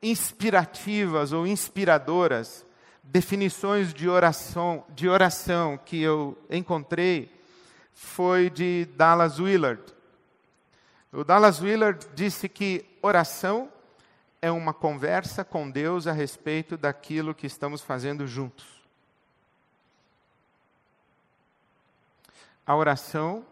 inspirativas 0.00 1.32
ou 1.32 1.46
inspiradoras 1.46 2.64
definições 3.02 3.92
de 3.92 4.08
oração, 4.08 4.84
de 4.90 5.08
oração 5.08 5.78
que 5.84 6.00
eu 6.00 6.38
encontrei 6.48 7.32
foi 7.92 8.48
de 8.48 8.86
Dallas 8.96 9.40
Willard. 9.40 9.82
O 11.12 11.22
Dallas 11.22 11.60
Willard 11.60 12.06
disse 12.14 12.48
que 12.48 12.86
oração 13.02 13.70
é 14.40 14.50
uma 14.50 14.72
conversa 14.72 15.44
com 15.44 15.70
Deus 15.70 16.06
a 16.06 16.12
respeito 16.12 16.76
daquilo 16.78 17.34
que 17.34 17.46
estamos 17.46 17.82
fazendo 17.82 18.26
juntos. 18.26 18.66
A 22.66 22.74
oração 22.74 23.44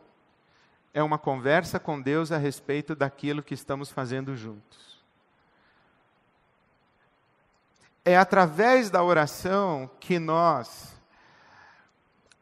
é 0.94 1.02
uma 1.02 1.18
conversa 1.18 1.78
com 1.78 2.00
Deus 2.00 2.32
a 2.32 2.38
respeito 2.38 2.96
daquilo 2.96 3.42
que 3.42 3.52
estamos 3.52 3.90
fazendo 3.90 4.34
juntos. 4.34 4.98
É 8.02 8.16
através 8.16 8.88
da 8.88 9.02
oração 9.02 9.90
que 10.00 10.18
nós 10.18 10.98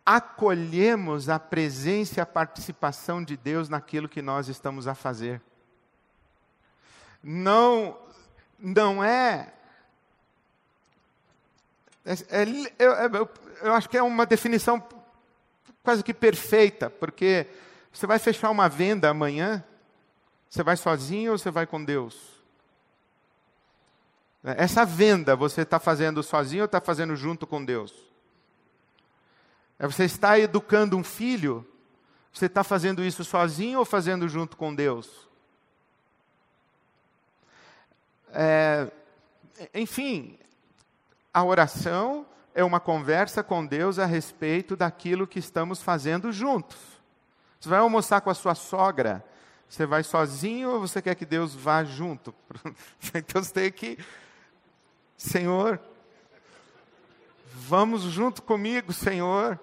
acolhemos 0.09 1.29
a 1.29 1.39
presença 1.39 2.19
e 2.19 2.23
a 2.23 2.25
participação 2.25 3.23
de 3.23 3.37
Deus 3.37 3.69
naquilo 3.69 4.09
que 4.09 4.23
nós 4.23 4.49
estamos 4.49 4.89
a 4.89 4.95
fazer. 4.95 5.39
Não, 7.23 7.95
não 8.59 9.05
é. 9.05 9.53
é, 12.07 12.13
é 12.31 12.45
eu, 12.79 12.93
eu, 12.93 13.31
eu 13.61 13.75
acho 13.75 13.87
que 13.87 13.99
é 13.99 14.03
uma 14.03 14.25
definição 14.25 14.83
quase 15.83 16.03
que 16.03 16.15
perfeita, 16.15 16.89
porque 16.89 17.47
você 17.93 18.07
vai 18.07 18.19
fechar 18.19 18.49
uma 18.49 18.67
venda 18.67 19.11
amanhã, 19.11 19.63
você 20.49 20.63
vai 20.63 20.79
sozinho 20.79 21.33
ou 21.33 21.39
você 21.39 21.51
vai 21.51 21.67
com 21.67 21.85
Deus? 21.85 22.43
Essa 24.43 24.87
venda 24.87 25.37
você 25.37 25.61
está 25.63 25.79
fazendo 25.79 26.23
sozinho 26.23 26.63
ou 26.63 26.67
está 26.67 26.81
fazendo 26.81 27.15
junto 27.15 27.47
com 27.47 27.63
Deus? 27.63 28.08
É 29.79 29.87
você 29.87 30.05
está 30.05 30.39
educando 30.39 30.97
um 30.97 31.05
filho, 31.05 31.67
você 32.33 32.47
está 32.47 32.65
fazendo 32.65 33.05
isso 33.05 33.25
sozinho 33.25 33.79
ou 33.79 33.85
fazendo 33.85 34.29
junto 34.29 34.57
com 34.57 34.75
Deus? 34.75 35.29
É, 38.31 38.91
enfim, 39.75 40.39
a 41.33 41.45
oração 41.45 42.27
é 42.55 42.65
uma 42.65 42.81
conversa 42.81 43.43
com 43.43 43.65
Deus 43.65 43.99
a 43.99 44.07
respeito 44.07 44.77
daquilo 44.77 45.27
que 45.27 45.39
estamos 45.39 45.83
fazendo 45.83 46.33
juntos. 46.33 46.79
Você 47.61 47.69
vai 47.69 47.79
almoçar 47.79 48.21
com 48.21 48.31
a 48.31 48.35
sua 48.35 48.55
sogra, 48.55 49.25
você 49.69 49.87
vai 49.87 50.03
sozinho 50.03 50.71
ou 50.71 50.81
você 50.81 51.01
quer 51.01 51.15
que 51.15 51.27
Deus 51.27 51.55
vá 51.55 51.85
junto? 51.85 52.35
então 53.15 53.43
você 53.43 53.53
tem 53.53 53.73
que 53.73 53.99
Senhor, 55.19 55.81
vamos 57.53 58.03
junto 58.03 58.41
comigo, 58.41 58.93
Senhor, 58.93 59.59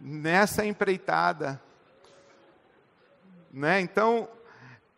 nessa 0.00 0.64
empreitada. 0.64 1.60
Né? 3.52 3.80
Então, 3.80 4.28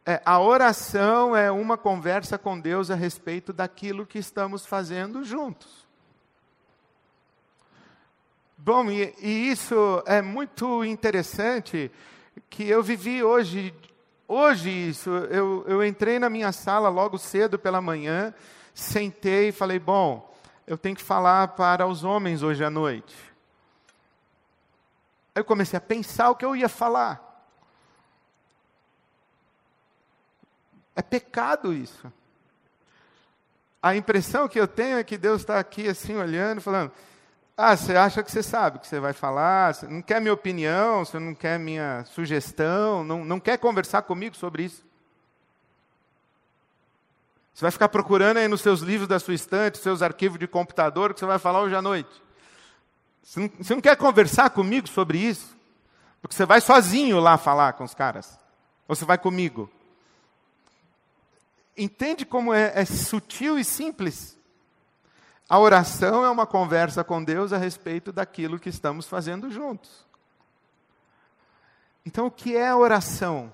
é, 0.05 0.23
a 0.25 0.41
oração 0.41 1.37
é 1.37 1.51
uma 1.51 1.77
conversa 1.77 2.39
com 2.39 2.59
Deus 2.59 2.91
a 2.91 2.95
respeito 2.95 3.53
daquilo 3.53 4.07
que 4.07 4.19
estamos 4.19 4.65
fazendo 4.65 5.25
juntos. 5.25 5.85
Bom, 8.57 8.91
e, 8.91 9.15
e 9.21 9.51
isso 9.51 10.03
é 10.07 10.23
muito 10.23 10.85
interessante 10.85 11.91
que 12.49 12.69
eu 12.69 12.83
vivi 12.83 13.23
hoje, 13.23 13.75
hoje 14.27 14.71
isso, 14.71 15.11
eu, 15.11 15.65
eu 15.67 15.85
entrei 15.85 16.19
na 16.19 16.31
minha 16.31 16.53
sala 16.53 16.89
logo 16.89 17.19
cedo 17.19 17.59
pela 17.59 17.81
manhã, 17.81 18.33
sentei 18.75 19.49
e 19.49 19.53
falei, 19.53 19.79
bom, 19.79 20.33
eu 20.67 20.79
tenho 20.79 20.97
que 20.97 21.03
falar 21.03 21.49
para 21.49 21.87
os 21.87 22.05
homens 22.05 22.43
hoje 22.43 22.65
à 22.65 22.71
noite. 22.71 23.15
Aí 25.37 25.41
eu 25.41 25.45
comecei 25.45 25.77
a 25.77 25.81
pensar 25.83 26.31
o 26.31 26.35
que 26.35 26.47
eu 26.47 26.57
ia 26.57 26.67
falar. 26.67 27.23
É 30.95 31.03
pecado 31.03 31.75
isso. 31.75 32.11
A 33.83 33.95
impressão 33.95 34.49
que 34.49 34.59
eu 34.59 34.67
tenho 34.67 34.97
é 34.97 35.05
que 35.05 35.19
Deus 35.19 35.43
está 35.43 35.59
aqui 35.59 35.89
assim 35.89 36.17
olhando, 36.17 36.63
falando: 36.63 36.91
Ah, 37.55 37.77
você 37.77 37.95
acha 37.95 38.23
que 38.23 38.33
você 38.33 38.43
sabe 38.43 38.79
o 38.79 38.81
que 38.81 38.87
você 38.87 38.99
vai 38.99 39.13
falar? 39.13 39.75
Você 39.75 39.87
não 39.87 40.01
quer 40.01 40.23
minha 40.23 40.33
opinião? 40.33 41.05
Você 41.05 41.19
não 41.19 41.35
quer 41.35 41.59
minha 41.59 42.03
sugestão? 42.07 43.05
Não, 43.05 43.23
não 43.23 43.39
quer 43.39 43.59
conversar 43.59 44.01
comigo 44.03 44.35
sobre 44.35 44.63
isso? 44.63 44.87
Você 47.53 47.61
vai 47.61 47.71
ficar 47.71 47.91
procurando 47.91 48.39
aí 48.39 48.49
nos 48.49 48.63
seus 48.63 48.81
livros 48.81 49.07
da 49.07 49.19
sua 49.19 49.35
estante, 49.35 49.77
seus 49.77 50.01
arquivos 50.01 50.39
de 50.39 50.47
computador, 50.47 51.13
que 51.13 51.21
você 51.21 51.27
vai 51.27 51.39
falar 51.39 51.61
hoje 51.61 51.75
à 51.75 51.83
noite. 51.83 52.26
Você 53.27 53.41
não, 53.41 53.51
você 53.59 53.75
não 53.75 53.81
quer 53.81 53.97
conversar 53.97 54.51
comigo 54.51 54.89
sobre 54.89 55.19
isso? 55.19 55.57
Porque 56.23 56.35
você 56.35 56.47
vai 56.47 56.61
sozinho 56.61 57.19
lá 57.19 57.37
falar 57.37 57.73
com 57.73 57.83
os 57.83 57.95
caras. 57.95 58.39
Ou 58.87 58.95
você 58.95 59.05
vai 59.05 59.19
comigo? 59.19 59.69
Entende 61.77 62.25
como 62.25 62.55
é, 62.55 62.73
é 62.75 62.85
sutil 62.85 63.59
e 63.59 63.65
simples? 63.65 64.39
A 65.49 65.59
oração 65.59 66.25
é 66.25 66.31
uma 66.31 66.47
conversa 66.47 67.03
com 67.03 67.23
Deus 67.23 67.53
a 67.53 67.59
respeito 67.59 68.13
daquilo 68.13 68.59
que 68.59 68.69
estamos 68.69 69.07
fazendo 69.07 69.51
juntos. 69.51 70.07
Então, 72.05 72.27
o 72.27 72.31
que 72.31 72.57
é 72.57 72.73
oração? 72.73 73.53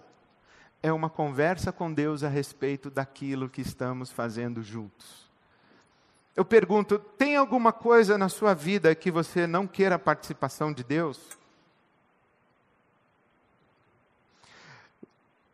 é 0.82 0.92
uma 0.92 1.08
conversa 1.08 1.70
com 1.70 1.92
Deus 1.92 2.24
a 2.24 2.28
respeito 2.28 2.90
daquilo 2.90 3.48
que 3.48 3.60
estamos 3.60 4.10
fazendo 4.10 4.62
juntos. 4.62 5.30
Eu 6.34 6.44
pergunto: 6.44 6.98
tem 6.98 7.36
alguma 7.36 7.72
coisa 7.72 8.16
na 8.16 8.28
sua 8.28 8.54
vida 8.54 8.94
que 8.94 9.10
você 9.10 9.46
não 9.46 9.66
queira 9.66 9.96
a 9.96 9.98
participação 9.98 10.72
de 10.72 10.82
Deus? 10.82 11.20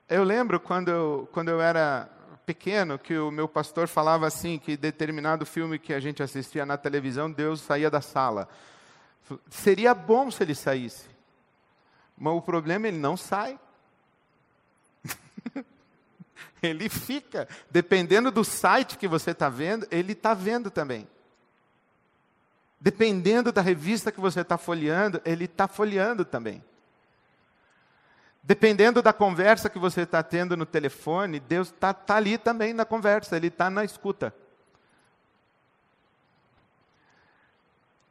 Eu 0.08 0.24
lembro 0.24 0.58
quando 0.58 0.88
eu, 0.88 1.28
quando 1.32 1.48
eu 1.48 1.60
era 1.60 2.08
pequeno 2.46 2.98
que 2.98 3.18
o 3.18 3.30
meu 3.30 3.46
pastor 3.46 3.86
falava 3.86 4.26
assim 4.26 4.58
que 4.58 4.74
determinado 4.74 5.44
filme 5.44 5.78
que 5.78 5.92
a 5.92 6.00
gente 6.00 6.22
assistia 6.22 6.64
na 6.64 6.78
televisão 6.78 7.30
Deus 7.30 7.60
saía 7.60 7.90
da 7.90 8.00
sala. 8.00 8.48
Seria 9.50 9.92
bom 9.92 10.30
se 10.30 10.42
ele 10.42 10.54
saísse, 10.54 11.06
mas 12.16 12.32
o 12.32 12.40
problema 12.40 12.86
é 12.86 12.88
ele 12.88 12.96
não 12.98 13.18
sai. 13.18 13.58
ele 16.62 16.88
fica. 16.88 17.48
Dependendo 17.70 18.30
do 18.30 18.44
site 18.44 18.98
que 18.98 19.08
você 19.08 19.32
está 19.32 19.48
vendo, 19.48 19.86
ele 19.90 20.12
está 20.12 20.34
vendo 20.34 20.70
também. 20.70 21.08
Dependendo 22.80 23.50
da 23.50 23.60
revista 23.60 24.12
que 24.12 24.20
você 24.20 24.40
está 24.40 24.56
folheando, 24.56 25.20
ele 25.24 25.44
está 25.44 25.66
folheando 25.66 26.24
também. 26.24 26.62
Dependendo 28.42 29.02
da 29.02 29.12
conversa 29.12 29.68
que 29.68 29.78
você 29.78 30.02
está 30.02 30.22
tendo 30.22 30.56
no 30.56 30.64
telefone, 30.64 31.38
Deus 31.38 31.68
está 31.68 31.92
tá 31.92 32.16
ali 32.16 32.38
também 32.38 32.72
na 32.72 32.84
conversa, 32.84 33.36
Ele 33.36 33.48
está 33.48 33.68
na 33.68 33.84
escuta. 33.84 34.34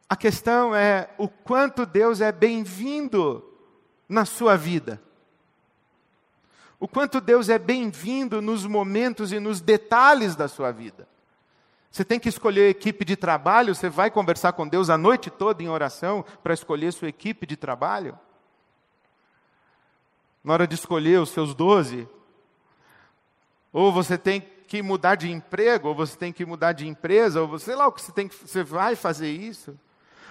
A 0.08 0.16
questão 0.16 0.76
é 0.76 1.10
o 1.18 1.28
quanto 1.28 1.86
Deus 1.86 2.22
é 2.22 2.32
bem-vindo 2.32 3.44
na 4.08 4.26
sua 4.26 4.56
vida. 4.56 5.02
O 6.80 6.88
quanto 6.88 7.20
Deus 7.20 7.50
é 7.50 7.58
bem-vindo 7.58 8.42
nos 8.42 8.66
momentos 8.66 9.32
e 9.32 9.40
nos 9.40 9.62
detalhes 9.62 10.36
da 10.36 10.48
sua 10.48 10.72
vida. 10.72 11.08
Você 11.90 12.06
tem 12.06 12.20
que 12.20 12.30
escolher 12.30 12.70
equipe 12.70 13.04
de 13.04 13.16
trabalho, 13.16 13.74
você 13.74 13.90
vai 13.90 14.12
conversar 14.12 14.54
com 14.54 14.68
Deus 14.68 14.90
a 14.90 14.98
noite 14.98 15.32
toda 15.32 15.64
em 15.64 15.70
oração 15.70 16.24
para 16.44 16.54
escolher 16.54 16.94
sua 16.94 17.08
equipe 17.08 17.48
de 17.48 17.56
trabalho? 17.56 18.18
Na 20.44 20.54
hora 20.54 20.68
de 20.68 20.76
escolher 20.76 21.20
os 21.20 21.30
seus 21.30 21.56
doze? 21.56 22.08
Ou 23.74 23.92
você 23.92 24.18
tem 24.18 24.42
que 24.68 24.84
mudar 24.84 25.16
de 25.16 25.32
emprego, 25.32 25.88
ou 25.88 25.96
você 25.96 26.16
tem 26.16 26.32
que 26.32 26.46
mudar 26.46 26.74
de 26.74 26.88
empresa, 26.88 27.42
ou 27.42 27.58
sei 27.58 27.76
lá 27.76 27.88
o 27.88 27.92
que 27.92 28.02
você 28.02 28.12
tem 28.12 28.28
que, 28.28 28.36
você 28.36 28.64
vai 28.64 28.96
fazer 28.96 29.32
isso? 29.32 29.78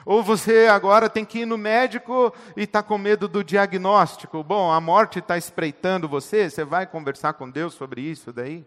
Ou 0.06 0.22
você 0.22 0.68
agora 0.68 1.10
tem 1.10 1.24
que 1.24 1.40
ir 1.40 1.46
no 1.46 1.58
médico 1.58 2.32
e 2.56 2.62
está 2.62 2.80
com 2.80 2.96
medo 2.96 3.26
do 3.26 3.42
diagnóstico. 3.42 4.40
Bom, 4.44 4.70
a 4.70 4.80
morte 4.80 5.18
está 5.18 5.36
espreitando 5.36 6.08
você, 6.08 6.48
você 6.48 6.64
vai 6.64 6.86
conversar 6.86 7.32
com 7.32 7.50
Deus 7.50 7.74
sobre 7.74 8.02
isso 8.02 8.32
daí? 8.32 8.64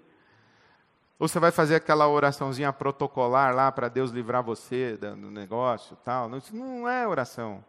Ou 1.17 1.30
você 1.30 1.39
vai 1.39 1.49
fazer 1.49 1.75
aquela 1.75 2.10
oraçãozinha 2.10 2.73
protocolar 2.73 3.56
lá 3.56 3.71
para 3.71 3.88
Deus 3.88 4.12
livrar 4.12 4.43
você 4.43 4.97
do 4.97 5.32
negócio 5.32 5.95
tal? 6.04 6.38
Isso 6.38 6.54
não 6.54 6.88
é 6.88 7.08
oração. 7.08 7.63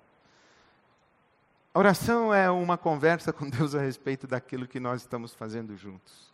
A 1.73 1.79
oração 1.79 2.35
é 2.35 2.51
uma 2.51 2.77
conversa 2.77 3.33
com 3.33 3.49
Deus 3.49 3.77
a 3.77 3.81
respeito 3.81 4.27
daquilo 4.27 4.67
que 4.67 4.81
nós 4.81 5.03
estamos 5.03 5.33
fazendo 5.33 5.77
juntos. 5.77 6.30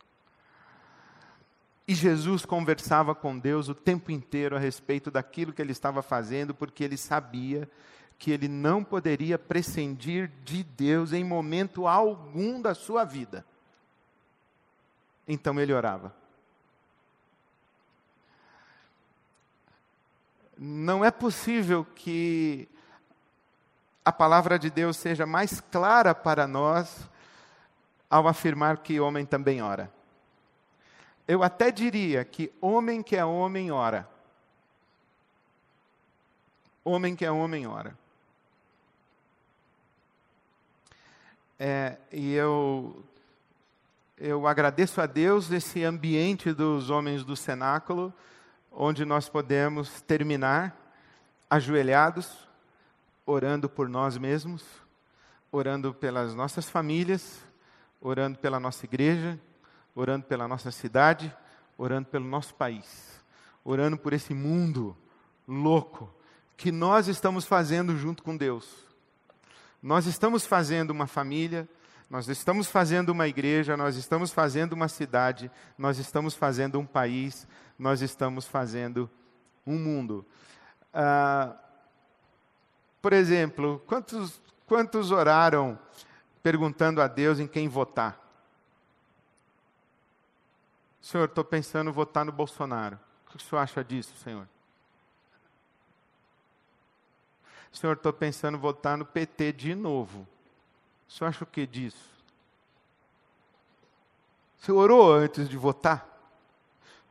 E 1.87 1.95
Jesus 1.95 2.45
conversava 2.45 3.15
com 3.15 3.39
Deus 3.39 3.69
o 3.69 3.73
tempo 3.73 4.11
inteiro 4.11 4.57
a 4.57 4.59
respeito 4.59 5.09
daquilo 5.09 5.53
que 5.53 5.61
ele 5.61 5.71
estava 5.71 6.01
fazendo, 6.01 6.53
porque 6.53 6.83
ele 6.83 6.97
sabia 6.97 7.69
que 8.19 8.29
ele 8.29 8.49
não 8.49 8.83
poderia 8.83 9.39
prescindir 9.39 10.29
de 10.43 10.63
Deus 10.63 11.13
em 11.13 11.23
momento 11.23 11.87
algum 11.87 12.61
da 12.61 12.75
sua 12.75 13.05
vida. 13.05 13.45
Então 15.25 15.57
ele 15.59 15.71
orava. 15.71 16.13
Não 20.57 21.05
é 21.05 21.11
possível 21.11 21.85
que 21.85 22.67
a 24.03 24.11
palavra 24.11 24.59
de 24.59 24.69
Deus 24.69 24.97
seja 24.97 25.25
mais 25.25 25.61
clara 25.61 26.13
para 26.13 26.47
nós 26.47 27.09
ao 28.09 28.27
afirmar 28.27 28.79
que 28.79 28.99
homem 28.99 29.25
também 29.25 29.61
ora 29.61 29.96
eu 31.27 31.43
até 31.43 31.71
diria 31.71 32.23
que 32.23 32.51
homem 32.61 33.03
que 33.03 33.15
é 33.15 33.25
homem 33.25 33.69
ora. 33.69 34.07
Homem 36.83 37.15
que 37.15 37.25
é 37.25 37.31
homem 37.31 37.67
ora. 37.67 37.97
É, 41.59 41.97
e 42.11 42.33
eu, 42.33 43.03
eu 44.17 44.47
agradeço 44.47 45.01
a 45.01 45.05
Deus 45.05 45.51
esse 45.51 45.83
ambiente 45.83 46.53
dos 46.53 46.89
homens 46.89 47.25
do 47.25 47.35
cenáculo, 47.35 48.13
onde 48.71 49.03
nós 49.03 49.27
podemos 49.27 50.01
terminar 50.01 50.75
ajoelhados, 51.49 52.47
orando 53.25 53.67
por 53.67 53.89
nós 53.89 54.17
mesmos, 54.17 54.63
orando 55.51 55.93
pelas 55.93 56.33
nossas 56.35 56.69
famílias, 56.69 57.41
orando 57.99 58.37
pela 58.37 58.59
nossa 58.59 58.85
igreja, 58.85 59.37
orando 59.97 60.25
pela 60.27 60.47
nossa 60.47 60.69
cidade, 60.69 61.35
orando 61.75 62.07
pelo 62.07 62.25
nosso 62.25 62.53
país, 62.53 63.19
orando 63.65 63.97
por 63.97 64.13
esse 64.13 64.31
mundo 64.31 64.95
louco 65.47 66.13
que 66.55 66.71
nós 66.71 67.07
estamos 67.07 67.45
fazendo 67.45 67.97
junto 67.97 68.21
com 68.21 68.37
Deus. 68.37 68.85
Nós 69.81 70.05
estamos 70.05 70.45
fazendo 70.45 70.91
uma 70.91 71.07
família, 71.07 71.67
nós 72.11 72.27
estamos 72.27 72.67
fazendo 72.67 73.09
uma 73.09 73.27
igreja, 73.27 73.75
nós 73.75 73.95
estamos 73.95 74.31
fazendo 74.31 74.73
uma 74.73 74.87
cidade, 74.87 75.49
nós 75.75 75.97
estamos 75.97 76.35
fazendo 76.35 76.79
um 76.79 76.85
país, 76.85 77.47
nós 77.77 78.03
estamos 78.03 78.45
fazendo 78.45 79.09
um 79.65 79.79
mundo. 79.79 80.23
Ah, 80.93 81.55
por 83.01 83.13
exemplo, 83.13 83.81
quantos, 83.87 84.39
quantos 84.67 85.09
oraram 85.09 85.77
perguntando 86.43 87.01
a 87.01 87.07
Deus 87.07 87.39
em 87.39 87.47
quem 87.47 87.67
votar? 87.67 88.26
Senhor, 91.07 91.23
estou 91.23 91.45
pensando 91.45 91.89
em 91.89 91.93
votar 91.93 92.25
no 92.25 92.33
Bolsonaro. 92.33 92.99
O 93.25 93.29
que 93.29 93.37
o 93.37 93.39
senhor 93.39 93.61
acha 93.61 93.81
disso, 93.81 94.13
Senhor? 94.17 94.45
Senhor, 97.71 97.93
estou 97.93 98.11
pensando 98.11 98.57
em 98.57 98.59
votar 98.59 98.97
no 98.97 99.05
PT 99.05 99.53
de 99.53 99.73
novo. 99.73 100.27
O 101.07 101.11
senhor 101.13 101.29
acha 101.29 101.45
o 101.45 101.47
que 101.47 101.65
disso? 101.65 102.09
Você 104.57 104.69
orou 104.69 105.13
antes 105.13 105.47
de 105.47 105.55
votar? 105.55 106.05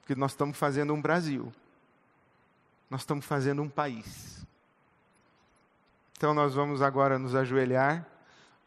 Porque 0.00 0.14
nós 0.14 0.32
estamos 0.32 0.58
fazendo 0.58 0.92
um 0.92 1.00
Brasil. 1.00 1.50
Nós 2.90 3.00
estamos 3.00 3.24
fazendo 3.24 3.62
um 3.62 3.68
país. 3.70 4.46
Então 6.18 6.34
nós 6.34 6.54
vamos 6.54 6.82
agora 6.82 7.18
nos 7.18 7.34
ajoelhar, 7.34 8.06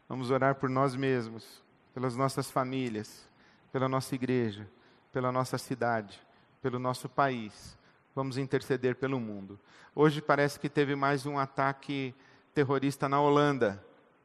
vamos 0.08 0.28
orar 0.32 0.56
por 0.56 0.68
nós 0.68 0.96
mesmos, 0.96 1.62
pelas 1.94 2.16
nossas 2.16 2.50
famílias, 2.50 3.28
pela 3.70 3.88
nossa 3.88 4.12
igreja, 4.16 4.68
pela 5.12 5.32
nossa 5.32 5.58
cidade, 5.58 6.20
pelo 6.62 6.78
nosso 6.78 7.08
país. 7.08 7.76
Vamos 8.14 8.38
interceder 8.38 8.96
pelo 8.96 9.20
mundo. 9.20 9.58
Hoje 9.94 10.20
parece 10.20 10.58
que 10.58 10.68
teve 10.68 10.94
mais 10.94 11.26
um 11.26 11.38
ataque 11.38 12.14
terrorista 12.54 13.08
na 13.08 13.20
Holanda, 13.20 13.84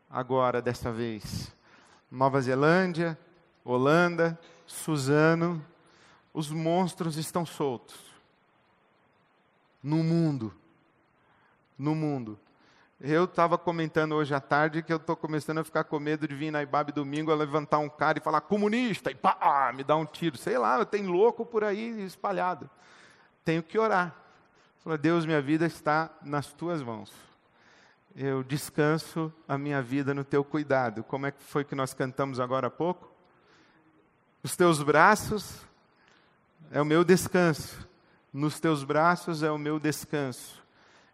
agora, 0.10 0.62
dessa 0.62 0.92
vez. 0.92 1.54
Nova 2.10 2.42
Zelândia, 2.42 3.18
Holanda, 3.64 4.40
Suzano, 4.66 5.64
os 6.34 6.52
monstros 6.52 7.18
estão 7.18 7.46
soltos. 7.46 8.14
No 9.82 10.04
mundo. 10.04 10.54
No 11.78 11.94
mundo. 11.94 12.40
Eu 13.00 13.26
estava 13.26 13.58
comentando 13.58 14.14
hoje 14.14 14.34
à 14.34 14.40
tarde 14.40 14.82
que 14.82 14.92
eu 14.92 14.96
estou 14.96 15.18
começando 15.18 15.58
a 15.58 15.66
ficar 15.66 15.84
com 15.84 16.00
medo 16.00 16.26
de 16.26 16.34
vir 16.34 16.50
na 16.50 16.64
Ibabe 16.64 16.94
domingo 16.94 17.30
a 17.30 17.36
levantar 17.36 17.80
um 17.80 17.90
cara 17.90 18.20
e 18.20 18.22
falar 18.22 18.40
comunista 18.40 19.12
e 19.12 19.16
pá, 19.16 19.74
me 19.76 19.84
dar 19.84 19.98
um 19.98 20.06
tiro. 20.06 20.38
Sei 20.38 20.58
lá, 20.58 20.84
tem 20.86 21.06
louco 21.06 21.46
por 21.46 21.66
aí 21.66 22.06
espalhado. 22.06 22.70
Tenho 23.44 23.62
que 23.62 23.78
orar. 23.78 24.16
Falar, 24.82 24.98
Deus, 24.98 25.26
minha 25.26 25.42
vida 25.42 25.66
está 25.66 26.10
nas 26.22 26.54
tuas 26.54 26.82
mãos. 26.82 27.12
Eu 28.16 28.42
descanso 28.44 29.32
a 29.46 29.58
minha 29.58 29.82
vida 29.82 30.14
no 30.14 30.24
teu 30.24 30.42
cuidado. 30.42 31.04
Como 31.04 31.26
é 31.26 31.32
que 31.32 31.44
foi 31.44 31.66
que 31.66 31.76
nós 31.76 31.94
cantamos 31.94 32.40
agora 32.40 32.68
há 32.68 32.72
pouco? 32.72 33.12
Os 34.42 34.56
teus 34.56 34.82
braços 34.82 35.60
é 36.72 36.82
o 36.82 36.86
meu 36.86 37.04
descanso. 37.04 37.86
Nos 38.32 38.58
teus 38.58 38.86
braços 38.86 39.44
é 39.44 39.52
o 39.52 39.58
meu 39.58 39.82
descanso. 39.82 40.64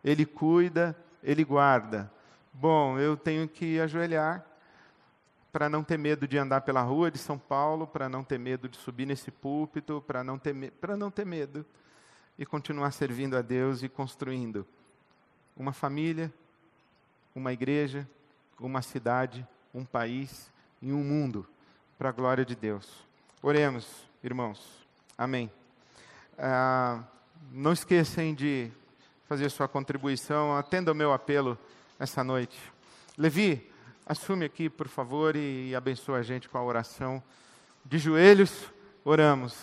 Ele 0.04 0.28
cuida 0.28 0.96
ele 1.24 1.44
guarda. 1.44 2.12
Bom, 2.54 3.00
eu 3.00 3.16
tenho 3.16 3.48
que 3.48 3.80
ajoelhar 3.80 4.46
para 5.52 5.70
não 5.70 5.84
ter 5.84 5.98
medo 5.98 6.28
de 6.28 6.38
andar 6.38 6.62
pela 6.62 6.82
rua 6.82 7.12
de 7.12 7.18
São 7.18 7.38
Paulo, 7.38 7.86
para 7.86 8.08
não 8.08 8.24
ter 8.24 8.40
medo 8.40 8.70
de 8.70 8.78
subir 8.78 9.06
nesse 9.06 9.32
púlpito, 9.32 10.04
para 10.08 10.24
não 10.24 10.38
ter 10.38 10.72
para 10.80 10.96
não 10.96 11.12
ter 11.12 11.26
medo 11.26 11.66
e 12.38 12.46
continuar 12.46 12.92
servindo 12.92 13.36
a 13.36 13.42
Deus 13.42 13.84
e 13.84 13.90
construindo 13.90 14.66
uma 15.56 15.74
família, 15.74 16.34
uma 17.36 17.52
igreja, 17.52 18.08
uma 18.60 18.82
cidade, 18.82 19.46
um 19.74 19.86
país 19.86 20.50
e 20.82 20.92
um 20.92 21.04
mundo 21.04 21.48
para 21.98 22.10
a 22.10 22.12
glória 22.12 22.46
de 22.46 22.56
Deus. 22.56 23.06
Oremos, 23.42 24.08
irmãos. 24.24 24.86
Amém. 25.18 25.52
Ah, 26.38 27.04
não 27.52 27.74
esqueçam 27.74 28.34
de 28.34 28.72
fazer 29.32 29.50
sua 29.50 29.66
contribuição, 29.66 30.58
atenda 30.58 30.92
o 30.92 30.96
meu 30.96 31.14
apelo 31.14 31.58
essa 31.98 32.22
noite. 32.22 32.60
Levi, 33.18 33.66
assume 34.06 34.44
aqui, 34.44 34.70
por 34.70 34.90
favor, 34.90 35.38
e 35.38 35.74
abençoa 35.74 36.18
a 36.18 36.22
gente 36.22 36.50
com 36.50 36.58
a 36.58 36.64
oração. 36.66 37.24
De 37.86 37.98
joelhos, 37.98 38.52
oramos. 39.06 39.56